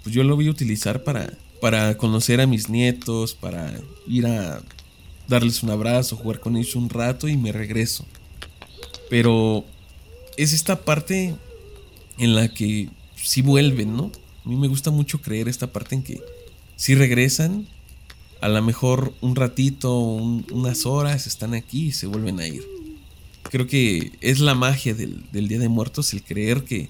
pues 0.03 0.15
yo 0.15 0.23
lo 0.23 0.35
voy 0.35 0.47
a 0.47 0.51
utilizar 0.51 1.03
para, 1.03 1.31
para 1.61 1.97
conocer 1.97 2.41
a 2.41 2.47
mis 2.47 2.69
nietos, 2.69 3.33
para 3.35 3.79
ir 4.07 4.25
a 4.25 4.61
darles 5.27 5.63
un 5.63 5.69
abrazo, 5.69 6.15
jugar 6.15 6.39
con 6.39 6.57
ellos 6.57 6.75
un 6.75 6.89
rato 6.89 7.27
y 7.27 7.37
me 7.37 7.51
regreso. 7.51 8.05
Pero 9.09 9.65
es 10.37 10.53
esta 10.53 10.81
parte 10.81 11.35
en 12.17 12.35
la 12.35 12.47
que 12.53 12.89
sí 13.15 13.41
vuelven, 13.41 13.95
¿no? 13.95 14.11
A 14.45 14.49
mí 14.49 14.55
me 14.55 14.67
gusta 14.67 14.91
mucho 14.91 15.21
creer 15.21 15.47
esta 15.47 15.67
parte 15.67 15.95
en 15.95 16.03
que 16.03 16.21
si 16.75 16.95
regresan, 16.95 17.67
a 18.41 18.49
lo 18.49 18.61
mejor 18.61 19.13
un 19.21 19.35
ratito, 19.35 19.97
unas 19.97 20.85
horas 20.85 21.27
están 21.27 21.53
aquí 21.53 21.87
y 21.87 21.91
se 21.91 22.07
vuelven 22.07 22.39
a 22.39 22.47
ir. 22.47 22.63
Creo 23.43 23.67
que 23.67 24.11
es 24.21 24.39
la 24.39 24.55
magia 24.55 24.93
del, 24.93 25.23
Día 25.31 25.59
de 25.59 25.69
Muertos 25.69 26.13
el 26.13 26.23
creer 26.23 26.63
que, 26.63 26.89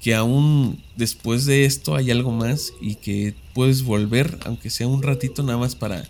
que 0.00 0.14
aún 0.14 0.82
después 0.96 1.44
de 1.44 1.64
esto 1.64 1.94
hay 1.94 2.10
algo 2.10 2.30
más 2.30 2.72
y 2.80 2.94
que 2.94 3.34
puedes 3.52 3.82
volver, 3.82 4.38
aunque 4.44 4.70
sea 4.70 4.86
un 4.86 5.02
ratito 5.02 5.42
nada 5.42 5.58
más 5.58 5.74
para 5.74 6.08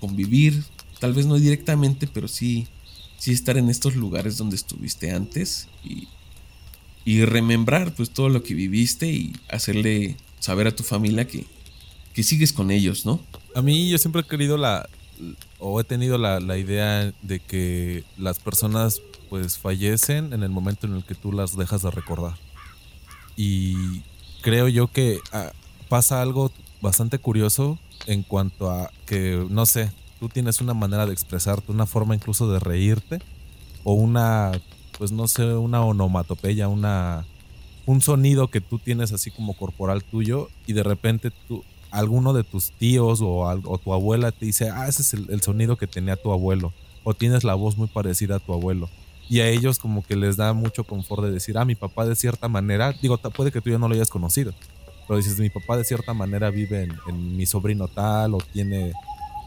convivir, 0.00 0.64
tal 0.98 1.12
vez 1.12 1.26
no 1.26 1.36
directamente, 1.36 2.06
pero 2.06 2.28
sí, 2.28 2.66
sí 3.18 3.32
estar 3.32 3.56
en 3.58 3.68
estos 3.68 3.94
lugares 3.94 4.36
donde 4.36 4.56
estuviste 4.56 5.12
antes 5.12 5.68
y, 5.84 6.08
y 7.04 7.24
remembrar 7.24 7.94
pues 7.94 8.10
todo 8.10 8.28
lo 8.28 8.42
que 8.42 8.54
viviste 8.54 9.10
y 9.10 9.32
hacerle 9.48 10.16
saber 10.38 10.66
a 10.66 10.74
tu 10.74 10.82
familia 10.82 11.26
que, 11.26 11.46
que 12.14 12.22
sigues 12.22 12.52
con 12.52 12.70
ellos, 12.70 13.06
¿no? 13.06 13.20
A 13.54 13.62
mí 13.62 13.90
yo 13.90 13.98
siempre 13.98 14.22
he 14.22 14.24
querido 14.24 14.56
la, 14.56 14.88
o 15.58 15.80
he 15.80 15.84
tenido 15.84 16.18
la, 16.18 16.40
la, 16.40 16.56
idea 16.56 17.12
de 17.22 17.40
que 17.40 18.04
las 18.16 18.38
personas 18.38 19.00
pues 19.28 19.58
fallecen 19.58 20.32
en 20.32 20.42
el 20.42 20.50
momento 20.50 20.86
en 20.86 20.94
el 20.94 21.04
que 21.04 21.14
tú 21.14 21.32
las 21.32 21.56
dejas 21.56 21.82
de 21.82 21.90
recordar. 21.90 22.36
Y 23.36 24.02
creo 24.42 24.68
yo 24.68 24.88
que 24.88 25.18
ah, 25.32 25.52
pasa 25.88 26.20
algo 26.22 26.52
bastante 26.80 27.18
curioso 27.18 27.78
en 28.06 28.22
cuanto 28.22 28.70
a 28.70 28.90
que, 29.06 29.46
no 29.50 29.66
sé, 29.66 29.90
tú 30.18 30.28
tienes 30.28 30.60
una 30.60 30.74
manera 30.74 31.06
de 31.06 31.12
expresarte, 31.12 31.72
una 31.72 31.86
forma 31.86 32.14
incluso 32.14 32.50
de 32.50 32.60
reírte, 32.60 33.18
o 33.84 33.94
una, 33.94 34.52
pues 34.98 35.12
no 35.12 35.28
sé, 35.28 35.44
una 35.54 35.82
onomatopeya, 35.82 36.68
una, 36.68 37.24
un 37.86 38.00
sonido 38.00 38.48
que 38.48 38.60
tú 38.60 38.78
tienes 38.78 39.12
así 39.12 39.30
como 39.30 39.54
corporal 39.54 40.04
tuyo, 40.04 40.48
y 40.66 40.74
de 40.74 40.82
repente 40.82 41.30
tú, 41.48 41.64
alguno 41.90 42.32
de 42.32 42.44
tus 42.44 42.70
tíos 42.72 43.20
o, 43.22 43.78
tu 43.82 43.92
abuela 43.92 44.32
te 44.32 44.46
dice, 44.46 44.70
ah, 44.70 44.88
ese 44.88 45.02
es 45.02 45.14
el, 45.14 45.40
sonido 45.42 45.76
que 45.76 45.86
tenía 45.86 46.16
tu 46.16 46.32
abuelo, 46.32 46.72
o 47.04 47.14
tienes 47.14 47.44
la 47.44 47.54
voz 47.54 47.76
muy 47.76 47.88
parecida 47.88 48.36
a 48.36 48.40
tu 48.40 48.52
abuelo. 48.52 48.88
Y 49.28 49.40
a 49.40 49.48
ellos 49.48 49.78
como 49.78 50.02
que 50.02 50.16
les 50.16 50.36
da 50.36 50.52
mucho 50.52 50.82
confort 50.82 51.22
de 51.22 51.30
decir, 51.30 51.56
ah, 51.56 51.64
mi 51.64 51.76
papá 51.76 52.04
de 52.04 52.16
cierta 52.16 52.48
manera, 52.48 52.92
digo, 53.00 53.16
puede 53.18 53.52
que 53.52 53.60
tú 53.60 53.70
ya 53.70 53.78
no 53.78 53.88
lo 53.88 53.94
hayas 53.94 54.10
conocido, 54.10 54.52
pero 55.10 55.18
dices, 55.18 55.40
mi 55.40 55.50
papá 55.50 55.76
de 55.76 55.82
cierta 55.82 56.14
manera 56.14 56.50
vive 56.50 56.86
en, 57.08 57.36
mi 57.36 57.44
sobrino 57.44 57.88
tal 57.88 58.32
o 58.32 58.38
tiene 58.38 58.92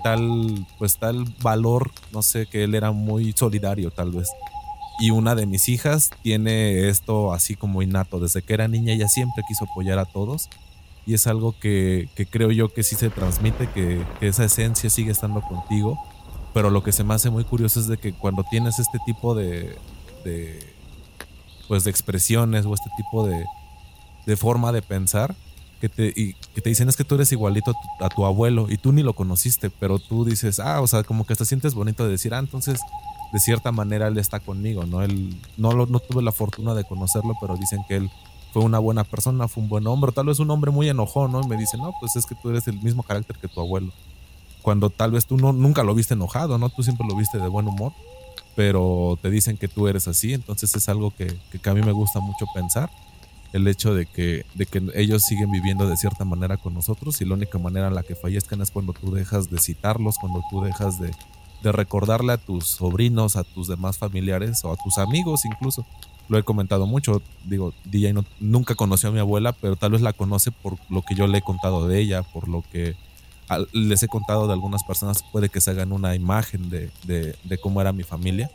tal, 0.04 0.68
pues 0.78 0.98
tal 0.98 1.24
valor, 1.42 1.90
no 2.12 2.22
sé, 2.22 2.48
que 2.48 2.66
él 2.66 2.76
era 2.76 2.92
muy 2.92 3.32
solidario 3.32 3.90
tal 3.90 4.12
vez. 4.12 4.28
Y 5.00 5.12
una 5.12 5.36
de 5.36 5.46
mis 5.46 5.70
hijas 5.70 6.10
tiene 6.22 6.90
esto 6.90 7.32
así 7.32 7.56
como 7.56 7.82
innato, 7.82 8.20
desde 8.20 8.42
que 8.42 8.54
era 8.54 8.68
niña 8.68 8.92
ella 8.92 9.08
siempre 9.08 9.42
quiso 9.48 9.64
apoyar 9.64 10.00
a 10.00 10.06
todos 10.06 10.50
y 11.06 11.14
es 11.14 11.28
algo 11.28 11.58
que, 11.58 12.10
creo 12.30 12.52
yo 12.52 12.74
que 12.74 12.84
sí 12.84 12.98
se 12.98 13.10
transmite, 13.10 13.70
que, 13.70 14.06
esa 14.20 14.44
esencia 14.44 14.90
sigue 14.90 15.12
estando 15.12 15.40
contigo, 15.40 15.98
pero 16.54 16.72
lo 16.72 16.84
que 16.84 16.92
se 16.92 17.06
me 17.06 17.14
hace 17.14 17.30
muy 17.30 17.46
curioso 17.46 17.80
es 17.80 17.88
de 17.88 17.96
que 17.96 18.12
cuando 18.12 18.44
tienes 18.44 18.80
este 18.80 19.00
tipo 19.06 19.34
de, 19.34 19.78
pues 21.70 21.86
de 21.86 21.90
expresiones 21.90 22.66
o 22.66 22.74
este 22.74 22.90
tipo 22.98 23.26
de, 23.26 24.36
forma 24.36 24.74
de 24.74 24.82
pensar, 24.82 25.34
que 25.84 25.90
te, 25.90 26.14
y, 26.16 26.34
que 26.56 26.62
te 26.62 26.70
dicen 26.70 26.88
es 26.88 26.96
que 26.96 27.04
tú 27.04 27.16
eres 27.16 27.30
igualito 27.34 27.76
a 28.00 28.08
tu, 28.08 28.24
abuelo 28.24 28.68
y 28.70 28.78
tú 28.78 28.94
ni 28.94 29.04
lo 29.04 29.12
conociste, 29.12 29.70
pero 29.70 30.00
tú 30.00 30.24
dices, 30.24 30.62
ah, 30.62 30.80
o 30.80 30.88
sea, 30.88 31.04
como 31.04 31.26
que 31.26 31.36
te 31.36 31.44
sientes 31.44 31.74
bonito 31.74 32.06
de 32.06 32.12
decir, 32.12 32.34
ah, 32.34 32.40
entonces 32.40 32.80
de 33.34 33.40
cierta 33.42 33.74
manera 33.74 34.08
él 34.08 34.18
está 34.18 34.40
conmigo, 34.40 34.86
¿no? 34.86 35.02
Él 35.02 35.36
no, 35.58 35.74
no 35.74 36.00
tuve 36.00 36.24
la 36.24 36.32
fortuna 36.32 36.74
de 36.74 36.86
conocerlo, 36.86 37.34
pero 37.42 37.58
dicen 37.58 37.82
que 37.86 37.98
él 37.98 38.10
fue 38.54 38.64
una 38.64 38.80
buena 38.80 39.04
persona, 39.04 39.50
fue 39.50 39.62
un 39.62 39.68
buen 39.68 39.86
hombre, 39.86 40.14
tal 40.14 40.28
vez 40.28 40.40
un 40.40 40.50
hombre 40.52 40.72
muy 40.72 40.88
enojón, 40.88 41.34
¿no? 41.34 41.42
Y 41.42 41.48
me 41.48 41.58
dice, 41.58 41.76
no, 41.76 41.94
pues 42.00 42.16
es 42.16 42.26
que 42.26 42.36
tú 42.36 42.52
eres 42.52 42.66
el 42.70 42.82
mismo 42.82 43.04
carácter 43.04 43.36
que 43.36 43.50
tu 43.50 43.60
abuelo. 43.60 43.92
Cuando 44.62 44.90
tal 44.90 45.12
vez 45.12 45.26
tú 45.26 45.36
no, 45.36 45.52
nunca 45.52 45.84
lo 45.84 45.94
viste 45.94 46.14
enojado, 46.14 46.58
¿no? 46.58 46.70
Tú 46.70 46.84
siempre 46.84 47.06
lo 47.06 47.14
viste 47.18 47.40
de 47.40 47.48
buen 47.50 47.68
humor, 47.68 47.92
pero 48.56 49.20
te 49.22 49.30
dicen 49.30 49.58
que 49.58 49.68
tú 49.68 49.90
eres 49.90 50.08
así, 50.08 50.32
entonces 50.32 50.74
es 50.74 50.88
algo 50.88 51.12
que, 51.12 51.36
que 51.62 51.70
a 51.70 51.74
mí 51.74 51.82
me 51.82 51.92
gusta 51.92 52.22
mucho 52.22 52.46
pensar 52.54 52.90
el 53.54 53.68
hecho 53.68 53.94
de 53.94 54.06
que, 54.06 54.46
de 54.56 54.66
que 54.66 54.82
ellos 54.96 55.24
siguen 55.24 55.52
viviendo 55.52 55.88
de 55.88 55.96
cierta 55.96 56.26
manera 56.26 56.58
con 56.58 56.74
nosotros 56.74 57.22
y 57.22 57.26
la 57.26 57.36
única 57.36 57.58
manera 57.60 57.88
en 57.88 57.96
la 57.96 58.04
que 58.04 58.16
fallezcan 58.16 58.62
es 58.62 58.72
cuando 58.72 58.94
tú 58.94 59.14
dejas 59.14 59.50
de 59.50 59.60
citarlos, 59.60 60.18
cuando 60.18 60.44
tú 60.50 60.62
dejas 60.62 61.00
de, 61.00 61.12
de 61.62 61.72
recordarle 61.72 62.34
a 62.34 62.38
tus 62.38 62.68
sobrinos, 62.68 63.36
a 63.36 63.44
tus 63.44 63.68
demás 63.68 63.98
familiares 63.98 64.64
o 64.66 64.74
a 64.74 64.78
tus 64.78 64.98
amigos 64.98 65.46
incluso 65.46 65.86
lo 66.30 66.38
he 66.38 66.44
comentado 66.44 66.88
mucho. 66.88 67.22
Digo, 67.46 67.74
DJ 67.86 68.14
nunca 68.40 68.76
conoció 68.76 69.10
a 69.10 69.12
mi 69.12 69.20
abuela, 69.20 69.54
pero 69.54 69.76
tal 69.76 69.92
vez 69.92 70.02
la 70.02 70.14
conoce 70.14 70.52
por 70.52 70.78
lo 70.90 71.02
que 71.02 71.16
yo 71.16 71.28
le 71.28 71.40
he 71.40 71.42
contado 71.42 71.88
de 71.88 72.00
ella, 72.00 72.24
por 72.24 72.48
lo 72.48 72.64
que 72.72 72.96
les 73.72 74.02
he 74.04 74.08
contado 74.08 74.48
de 74.48 74.54
algunas 74.54 74.84
personas. 74.84 75.24
Puede 75.32 75.50
que 75.50 75.62
se 75.62 75.72
hagan 75.72 75.92
una 75.92 76.16
imagen 76.16 76.70
de, 76.70 76.92
de, 77.04 77.58
cómo 77.60 77.82
era 77.82 77.92
mi 77.92 78.04
familia. 78.04 78.50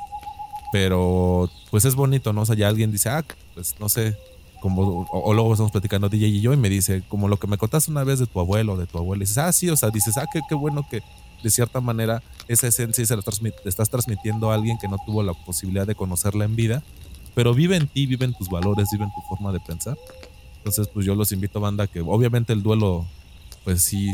Pero 0.71 1.49
pues 1.71 1.85
es 1.87 1.95
bonito, 1.95 2.33
¿no? 2.33 2.43
O 2.43 2.47
sea, 2.47 2.55
ya 2.55 2.69
alguien 2.69 2.93
dice, 2.93 3.09
ah, 3.09 3.25
pues 3.55 3.75
no 3.81 3.89
sé, 3.89 4.19
como, 4.61 5.07
o, 5.11 5.35
luego 5.35 5.53
estamos 5.53 5.73
platicando 5.73 6.09
DJ 6.09 6.29
y 6.29 6.41
yo 6.41 6.53
y 6.53 6.57
me 6.57 6.69
dice, 6.69 7.03
como 7.09 7.29
lo 7.29 7.39
que 7.39 7.47
me 7.47 7.59
contaste 7.59 7.91
una 7.91 8.05
vez 8.05 8.19
de 8.19 8.27
tu 8.27 8.41
abuelo, 8.41 8.77
de 8.77 8.87
tu 8.87 8.99
abuela. 8.99 9.23
Y 9.23 9.27
dices, 9.27 9.39
ah, 9.39 9.53
sí, 9.53 9.69
o 9.71 9.77
sea, 9.77 9.91
dices, 9.91 10.17
ah, 10.17 10.27
qué, 10.33 10.41
qué 10.49 10.55
bueno 10.55 10.87
que 10.89 11.03
de 11.43 11.51
cierta 11.51 11.81
manera 11.81 12.23
esa 12.49 12.67
esencia 12.67 13.05
se 13.07 13.17
la 13.17 13.23
estás 13.65 13.91
transmitiendo 13.91 14.51
a 14.51 14.55
alguien 14.55 14.77
que 14.79 14.89
no 14.89 14.97
tuvo 15.07 15.23
la 15.23 15.35
posibilidad 15.35 15.87
de 15.87 15.95
conocerla 15.95 16.45
en 16.45 16.57
vida 16.57 16.83
pero 17.39 17.55
vive 17.55 17.77
en 17.77 17.87
ti, 17.87 18.05
vive 18.07 18.25
en 18.25 18.35
tus 18.35 18.49
valores, 18.49 18.89
vive 18.91 19.05
en 19.05 19.15
tu 19.15 19.21
forma 19.29 19.53
de 19.53 19.61
pensar. 19.61 19.97
Entonces, 20.57 20.89
pues 20.89 21.07
yo 21.07 21.15
los 21.15 21.31
invito, 21.31 21.61
banda, 21.61 21.87
que 21.87 22.01
obviamente 22.01 22.53
el 22.53 22.65
duelo, 22.65 23.07
pues 23.63 23.83
sí, 23.83 24.13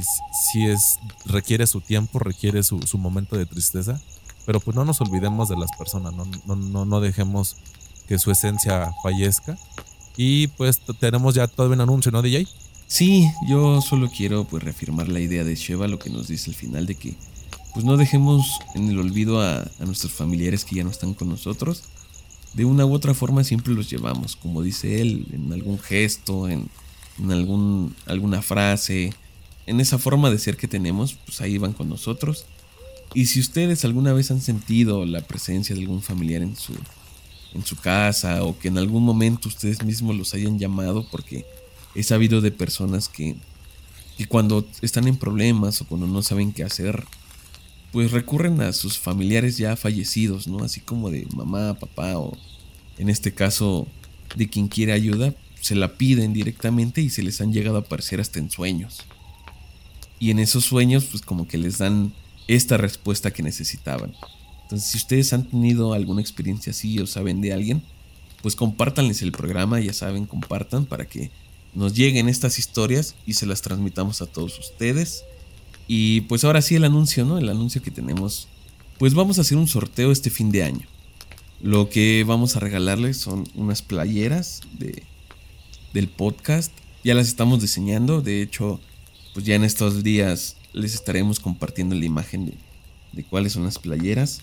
sí 0.52 0.66
es, 0.66 0.98
requiere 1.24 1.66
su 1.66 1.80
tiempo, 1.80 2.18
requiere 2.18 2.62
su, 2.62 2.78
momento 2.98 3.38
de 3.38 3.46
tristeza, 3.46 3.98
pero 4.44 4.60
pues 4.60 4.76
no 4.76 4.84
nos 4.84 5.00
olvidemos 5.00 5.48
de 5.48 5.56
las 5.56 5.70
personas, 5.78 6.12
no, 6.12 6.26
no, 6.44 6.54
no, 6.54 6.84
no 6.84 7.00
dejemos 7.00 7.56
que 8.06 8.18
su 8.18 8.30
esencia 8.30 8.92
fallezca. 9.02 9.56
Y 10.16 10.48
pues 10.48 10.80
tenemos 11.00 11.34
ya 11.34 11.46
todo 11.46 11.70
un 11.70 11.80
anuncio, 11.80 12.12
¿no, 12.12 12.22
DJ? 12.22 12.46
Sí, 12.86 13.28
yo 13.48 13.80
solo 13.80 14.10
quiero 14.10 14.44
pues 14.44 14.62
reafirmar 14.62 15.08
la 15.08 15.20
idea 15.20 15.42
de 15.42 15.56
Sheva, 15.56 15.88
lo 15.88 15.98
que 15.98 16.10
nos 16.10 16.28
dice 16.28 16.50
al 16.50 16.56
final 16.56 16.86
de 16.86 16.94
que 16.94 17.14
pues 17.72 17.84
no 17.84 17.96
dejemos 17.96 18.46
en 18.74 18.88
el 18.88 19.00
olvido 19.00 19.40
a, 19.40 19.62
a 19.62 19.84
nuestros 19.84 20.12
familiares 20.12 20.64
que 20.64 20.76
ya 20.76 20.84
no 20.84 20.90
están 20.90 21.14
con 21.14 21.28
nosotros 21.28 21.82
de 22.54 22.64
una 22.64 22.86
u 22.86 22.92
otra 22.94 23.14
forma 23.14 23.44
siempre 23.44 23.74
los 23.74 23.90
llevamos, 23.90 24.36
como 24.36 24.62
dice 24.62 25.00
él, 25.00 25.26
en 25.32 25.52
algún 25.52 25.78
gesto, 25.78 26.48
en, 26.48 26.70
algún, 27.28 27.94
alguna 28.06 28.42
frase, 28.42 29.12
en 29.66 29.80
esa 29.80 29.98
forma 29.98 30.30
de 30.30 30.38
ser 30.38 30.56
que 30.56 30.68
tenemos, 30.68 31.14
pues 31.26 31.40
ahí 31.40 31.58
van 31.58 31.72
con 31.72 31.88
nosotros. 31.88 32.46
Y 33.12 33.26
si 33.26 33.40
ustedes 33.40 33.84
alguna 33.84 34.12
vez 34.12 34.30
han 34.30 34.40
sentido 34.40 35.04
la 35.04 35.20
presencia 35.20 35.74
de 35.74 35.82
algún 35.82 36.00
familiar 36.02 36.42
en 36.42 36.56
su, 36.56 36.74
en 37.54 37.64
su 37.64 37.76
casa 37.76 38.42
o 38.44 38.58
que 38.58 38.68
en 38.68 38.78
algún 38.78 39.04
momento 39.04 39.48
ustedes 39.48 39.82
mismos 39.84 40.16
los 40.16 40.34
hayan 40.34 40.58
llamado, 40.58 41.06
porque 41.10 41.46
he 41.94 42.02
sabido 42.02 42.40
de 42.40 42.50
personas 42.50 43.08
que, 43.08 43.36
que 44.18 44.26
cuando 44.26 44.66
están 44.82 45.06
en 45.06 45.16
problemas 45.16 45.80
o 45.80 45.86
cuando 45.86 46.06
no 46.06 46.22
saben 46.22 46.52
qué 46.52 46.64
hacer, 46.64 47.04
pues 47.92 48.10
recurren 48.10 48.60
a 48.60 48.72
sus 48.72 48.98
familiares 48.98 49.56
ya 49.56 49.76
fallecidos, 49.76 50.48
¿no? 50.48 50.64
Así 50.64 50.80
como 50.80 51.10
de 51.10 51.26
mamá, 51.32 51.74
papá 51.74 52.18
o 52.18 52.36
en 52.98 53.08
este 53.08 53.32
caso 53.32 53.86
de 54.34 54.48
quien 54.48 54.66
quiere 54.66 54.92
ayuda, 54.92 55.34
se 55.60 55.76
la 55.76 55.96
piden 55.96 56.32
directamente 56.32 57.00
y 57.00 57.08
se 57.08 57.22
les 57.22 57.40
han 57.40 57.52
llegado 57.52 57.76
a 57.76 57.80
aparecer 57.80 58.20
hasta 58.20 58.40
en 58.40 58.50
sueños. 58.50 59.02
Y 60.18 60.30
en 60.30 60.40
esos 60.40 60.64
sueños 60.64 61.04
pues 61.04 61.22
como 61.22 61.46
que 61.46 61.56
les 61.56 61.78
dan 61.78 62.12
esta 62.48 62.76
respuesta 62.76 63.30
que 63.30 63.42
necesitaban. 63.42 64.14
Entonces 64.64 64.90
si 64.90 64.98
ustedes 64.98 65.32
han 65.32 65.48
tenido 65.48 65.92
alguna 65.92 66.20
experiencia 66.20 66.70
así 66.72 66.98
o 66.98 67.06
saben 67.06 67.40
de 67.40 67.52
alguien, 67.52 67.82
pues 68.42 68.56
compártanles 68.56 69.22
el 69.22 69.32
programa, 69.32 69.80
ya 69.80 69.92
saben, 69.92 70.26
compartan 70.26 70.84
para 70.84 71.06
que 71.06 71.30
nos 71.74 71.94
lleguen 71.94 72.28
estas 72.28 72.58
historias 72.58 73.14
y 73.26 73.34
se 73.34 73.46
las 73.46 73.62
transmitamos 73.62 74.20
a 74.20 74.26
todos 74.26 74.58
ustedes 74.58 75.24
y 75.86 76.22
pues 76.22 76.44
ahora 76.44 76.62
sí 76.62 76.74
el 76.74 76.84
anuncio, 76.84 77.24
¿no? 77.24 77.38
El 77.38 77.48
anuncio 77.48 77.82
que 77.82 77.90
tenemos 77.90 78.48
pues 78.98 79.14
vamos 79.14 79.38
a 79.38 79.40
hacer 79.40 79.58
un 79.58 79.66
sorteo 79.66 80.12
este 80.12 80.30
fin 80.30 80.52
de 80.52 80.62
año. 80.62 80.86
Lo 81.60 81.88
que 81.88 82.24
vamos 82.26 82.56
a 82.56 82.60
regalarles 82.60 83.16
son 83.16 83.44
unas 83.54 83.82
playeras 83.82 84.60
de, 84.78 85.02
del 85.92 86.08
podcast. 86.08 86.72
Ya 87.02 87.14
las 87.14 87.26
estamos 87.26 87.60
diseñando. 87.60 88.22
De 88.22 88.40
hecho, 88.42 88.80
pues 89.32 89.44
ya 89.46 89.56
en 89.56 89.64
estos 89.64 90.04
días 90.04 90.56
les 90.72 90.94
estaremos 90.94 91.40
compartiendo 91.40 91.94
la 91.94 92.04
imagen 92.04 92.46
de, 92.46 92.54
de 93.12 93.24
cuáles 93.24 93.54
son 93.54 93.64
las 93.64 93.78
playeras. 93.78 94.42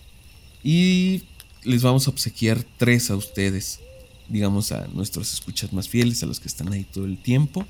Y 0.63 1.23
les 1.63 1.83
vamos 1.83 2.07
a 2.07 2.11
obsequiar 2.11 2.63
tres 2.77 3.09
a 3.11 3.15
ustedes. 3.15 3.79
Digamos 4.27 4.71
a 4.71 4.87
nuestros 4.87 5.33
escuchas 5.33 5.73
más 5.73 5.89
fieles, 5.89 6.23
a 6.23 6.25
los 6.25 6.39
que 6.39 6.47
están 6.47 6.71
ahí 6.71 6.83
todo 6.83 7.05
el 7.05 7.17
tiempo. 7.17 7.65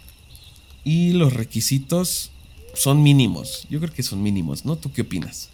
Y 0.83 1.13
los 1.13 1.33
requisitos 1.33 2.31
son 2.73 3.03
mínimos. 3.03 3.67
Yo 3.69 3.79
creo 3.79 3.93
que 3.93 4.03
son 4.03 4.21
mínimos, 4.21 4.65
¿no? 4.65 4.75
¿Tú 4.75 4.91
qué 4.91 5.01
opinas? 5.01 5.49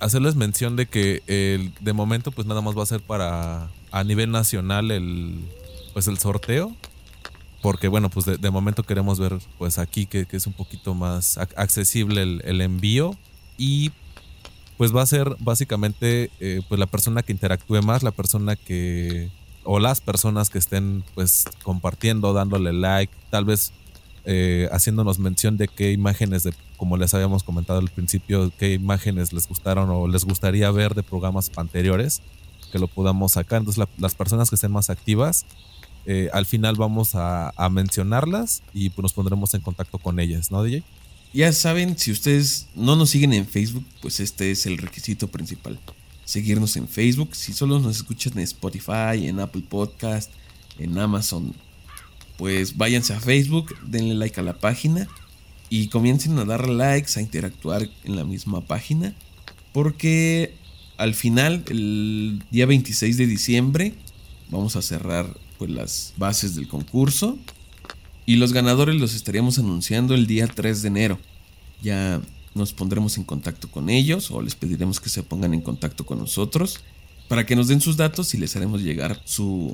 Hacerles 0.00 0.34
mención 0.34 0.76
de 0.76 0.86
que 0.86 1.22
el, 1.26 1.72
de 1.80 1.92
momento 1.92 2.32
pues 2.32 2.46
nada 2.46 2.60
más 2.60 2.76
va 2.76 2.82
a 2.82 2.86
ser 2.86 3.00
para 3.00 3.70
a 3.92 4.04
nivel 4.04 4.30
nacional 4.30 4.90
el 4.90 5.38
pues 5.92 6.06
el 6.08 6.18
sorteo. 6.18 6.74
Porque 7.60 7.86
bueno, 7.86 8.10
pues 8.10 8.26
de, 8.26 8.50
momento 8.50 8.82
queremos 8.82 9.20
ver 9.20 9.38
pues 9.56 9.78
aquí 9.78 10.06
que, 10.06 10.26
es 10.28 10.46
un 10.48 10.52
poquito 10.52 10.94
más 10.94 11.38
accesible 11.38 12.22
el, 12.22 12.60
envío. 12.60 13.16
Y 13.56 13.92
pues 14.82 14.92
va 14.92 15.02
a 15.02 15.06
ser 15.06 15.36
básicamente 15.38 16.28
eh, 16.40 16.60
pues 16.68 16.80
la 16.80 16.88
persona 16.88 17.22
que 17.22 17.30
interactúe 17.30 17.80
más, 17.82 18.02
la 18.02 18.10
persona 18.10 18.56
que 18.56 19.30
o 19.62 19.78
las 19.78 20.00
personas 20.00 20.50
que 20.50 20.58
estén 20.58 21.04
pues 21.14 21.44
compartiendo, 21.62 22.32
dándole 22.32 22.72
like, 22.72 23.14
tal 23.30 23.44
vez 23.44 23.70
eh, 24.24 24.68
haciéndonos 24.72 25.20
mención 25.20 25.56
de 25.56 25.68
qué 25.68 25.92
imágenes, 25.92 26.42
de, 26.42 26.52
como 26.76 26.96
les 26.96 27.14
habíamos 27.14 27.44
comentado 27.44 27.78
al 27.78 27.90
principio, 27.90 28.50
qué 28.58 28.72
imágenes 28.72 29.32
les 29.32 29.46
gustaron 29.46 29.88
o 29.88 30.08
les 30.08 30.24
gustaría 30.24 30.68
ver 30.72 30.96
de 30.96 31.04
programas 31.04 31.52
anteriores, 31.54 32.20
que 32.72 32.80
lo 32.80 32.88
podamos 32.88 33.34
sacar. 33.34 33.60
Entonces 33.60 33.86
las 33.98 34.16
personas 34.16 34.48
que 34.48 34.56
estén 34.56 34.72
más 34.72 34.90
activas, 34.90 35.46
eh, 36.06 36.28
al 36.32 36.44
final 36.44 36.74
vamos 36.74 37.12
a, 37.14 37.52
mencionarlas 37.70 38.64
y 38.74 38.90
pues 38.90 39.04
nos 39.04 39.12
pondremos 39.12 39.54
en 39.54 39.60
contacto 39.60 39.98
con 39.98 40.18
ellas, 40.18 40.50
¿no, 40.50 40.64
DJ? 40.64 40.82
Ya 41.34 41.52
saben, 41.52 41.96
si 41.98 42.12
ustedes 42.12 42.68
no 42.74 42.96
nos 42.96 43.10
siguen 43.10 43.32
en 43.32 43.46
Facebook, 43.46 43.84
pues 44.00 44.20
este 44.20 44.50
es 44.50 44.66
el 44.66 44.78
requisito 44.78 45.28
principal. 45.28 45.78
Seguirnos 46.24 46.76
en 46.76 46.88
Facebook. 46.88 47.34
Si 47.34 47.52
solo 47.52 47.78
nos 47.78 47.96
escuchan 47.96 48.34
en 48.34 48.40
Spotify, 48.40 49.26
en 49.26 49.40
Apple 49.40 49.64
Podcast, 49.68 50.30
en 50.78 50.98
Amazon 50.98 51.54
pues 52.42 52.76
váyanse 52.76 53.14
a 53.14 53.20
Facebook, 53.20 53.74
denle 53.86 54.14
like 54.14 54.40
a 54.40 54.42
la 54.42 54.58
página 54.58 55.06
y 55.70 55.88
comiencen 55.88 56.36
a 56.38 56.44
dar 56.44 56.68
likes, 56.68 57.12
a 57.16 57.22
interactuar 57.22 57.88
en 58.02 58.16
la 58.16 58.24
misma 58.24 58.62
página. 58.62 59.14
Porque 59.72 60.54
al 60.96 61.14
final, 61.14 61.64
el 61.68 62.42
día 62.50 62.66
26 62.66 63.16
de 63.16 63.26
diciembre, 63.26 63.94
vamos 64.50 64.74
a 64.74 64.82
cerrar 64.82 65.38
pues, 65.56 65.70
las 65.70 66.14
bases 66.16 66.56
del 66.56 66.66
concurso. 66.66 67.38
Y 68.26 68.36
los 68.36 68.52
ganadores 68.52 68.96
los 68.96 69.14
estaríamos 69.14 69.58
anunciando 69.58 70.14
el 70.14 70.26
día 70.26 70.46
3 70.46 70.82
de 70.82 70.88
enero. 70.88 71.18
Ya 71.82 72.20
nos 72.54 72.72
pondremos 72.72 73.16
en 73.16 73.24
contacto 73.24 73.70
con 73.70 73.88
ellos 73.90 74.30
o 74.30 74.42
les 74.42 74.54
pediremos 74.54 75.00
que 75.00 75.08
se 75.08 75.22
pongan 75.22 75.54
en 75.54 75.60
contacto 75.60 76.04
con 76.04 76.18
nosotros 76.18 76.80
para 77.28 77.46
que 77.46 77.56
nos 77.56 77.68
den 77.68 77.80
sus 77.80 77.96
datos 77.96 78.34
y 78.34 78.38
les 78.38 78.54
haremos 78.56 78.82
llegar 78.82 79.20
su, 79.24 79.72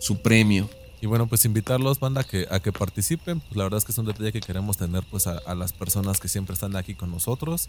su 0.00 0.18
premio. 0.22 0.68
Y 1.00 1.06
bueno, 1.06 1.28
pues 1.28 1.44
invitarlos, 1.44 2.00
banda, 2.00 2.22
a 2.22 2.24
que, 2.24 2.48
a 2.50 2.58
que 2.60 2.72
participen. 2.72 3.40
Pues 3.40 3.56
la 3.56 3.64
verdad 3.64 3.78
es 3.78 3.84
que 3.84 3.92
es 3.92 3.98
un 3.98 4.06
detalle 4.06 4.32
que 4.32 4.40
queremos 4.40 4.76
tener 4.76 5.04
pues 5.04 5.26
a, 5.26 5.54
las 5.54 5.72
personas 5.72 6.18
que 6.18 6.28
siempre 6.28 6.54
están 6.54 6.74
aquí 6.74 6.94
con 6.94 7.10
nosotros. 7.10 7.68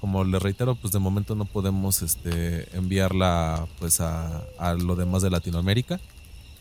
Como 0.00 0.24
les 0.24 0.40
reitero, 0.40 0.76
pues 0.76 0.92
de 0.92 0.98
momento 0.98 1.34
no 1.34 1.44
podemos 1.44 2.00
este, 2.00 2.74
enviarla 2.74 3.66
pues 3.78 4.00
a, 4.00 4.44
lo 4.78 4.96
demás 4.96 5.20
de 5.22 5.30
Latinoamérica. 5.30 6.00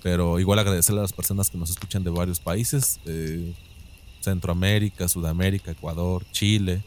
Pero 0.02 0.40
igual 0.40 0.60
agradecerle 0.60 1.00
a 1.00 1.04
las 1.04 1.14
personas 1.14 1.50
que 1.50 1.58
nos 1.58 1.70
escuchan 1.70 2.04
de 2.04 2.10
varios 2.10 2.40
países. 2.40 3.00
Centroamérica, 4.22 5.08
Sudamérica, 5.08 5.72
Ecuador, 5.72 6.26
Chile, 6.32 6.82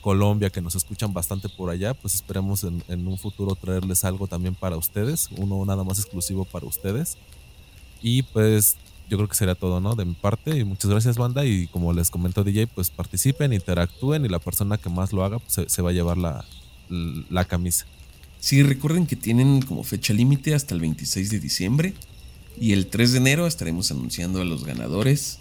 Colombia, 0.00 0.50
que 0.50 0.60
nos 0.60 0.74
escuchan 0.74 1.12
bastante 1.12 1.48
por 1.48 1.70
allá. 1.70 1.94
Pues 1.94 2.14
esperemos 2.14 2.64
en, 2.64 2.82
en 2.88 3.06
un 3.06 3.18
futuro 3.18 3.54
traerles 3.54 4.04
algo 4.04 4.26
también 4.26 4.54
para 4.54 4.76
ustedes. 4.76 5.28
Uno 5.36 5.64
nada 5.64 5.84
más 5.84 5.98
exclusivo 5.98 6.44
para 6.44 6.66
ustedes. 6.66 7.16
Y 8.02 8.22
pues 8.22 8.76
yo 9.08 9.18
creo 9.18 9.28
que 9.28 9.36
sería 9.36 9.54
todo, 9.54 9.80
¿no? 9.80 9.94
De 9.94 10.04
mi 10.04 10.14
parte. 10.14 10.56
Y 10.58 10.64
muchas 10.64 10.90
gracias, 10.90 11.18
banda. 11.18 11.44
Y 11.44 11.66
como 11.66 11.92
les 11.92 12.10
comentó 12.10 12.44
DJ, 12.44 12.66
pues 12.66 12.90
participen, 12.90 13.52
interactúen 13.52 14.24
y 14.24 14.28
la 14.28 14.38
persona 14.38 14.78
que 14.78 14.88
más 14.88 15.12
lo 15.12 15.24
haga 15.24 15.38
pues, 15.38 15.70
se, 15.70 15.82
va 15.82 15.90
a 15.90 15.92
llevar 15.92 16.16
la, 16.16 16.44
la 17.30 17.44
camisa. 17.44 17.86
Sí, 18.40 18.62
recuerden 18.62 19.06
que 19.06 19.14
tienen 19.14 19.62
como 19.62 19.84
fecha 19.84 20.12
límite 20.12 20.54
hasta 20.54 20.74
el 20.74 20.80
26 20.80 21.30
de 21.30 21.40
diciembre. 21.40 21.94
Y 22.60 22.72
el 22.72 22.86
3 22.86 23.12
de 23.12 23.18
enero 23.18 23.46
estaremos 23.46 23.90
anunciando 23.90 24.40
a 24.40 24.44
los 24.44 24.64
ganadores. 24.64 25.38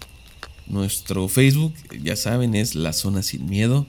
Nuestro 0.67 1.27
Facebook, 1.27 1.73
ya 2.01 2.15
saben, 2.15 2.55
es 2.55 2.75
La 2.75 2.93
Zona 2.93 3.23
Sin 3.23 3.47
Miedo. 3.47 3.85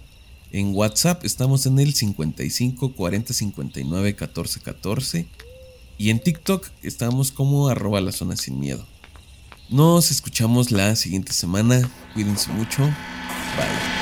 En 0.50 0.74
WhatsApp 0.74 1.24
estamos 1.24 1.64
en 1.64 1.78
el 1.78 1.94
55 1.94 2.92
40 2.92 3.32
59 3.32 4.14
14 4.16 4.60
14. 4.60 5.26
Y 5.98 6.10
en 6.10 6.20
TikTok 6.20 6.66
estamos 6.82 7.32
como 7.32 7.68
arroba 7.68 8.00
la 8.00 8.12
zona 8.12 8.36
sin 8.36 8.58
miedo. 8.58 8.84
Nos 9.70 10.10
escuchamos 10.10 10.70
la 10.70 10.96
siguiente 10.96 11.32
semana. 11.32 11.90
Cuídense 12.14 12.50
mucho. 12.50 12.82
Bye. 12.82 14.01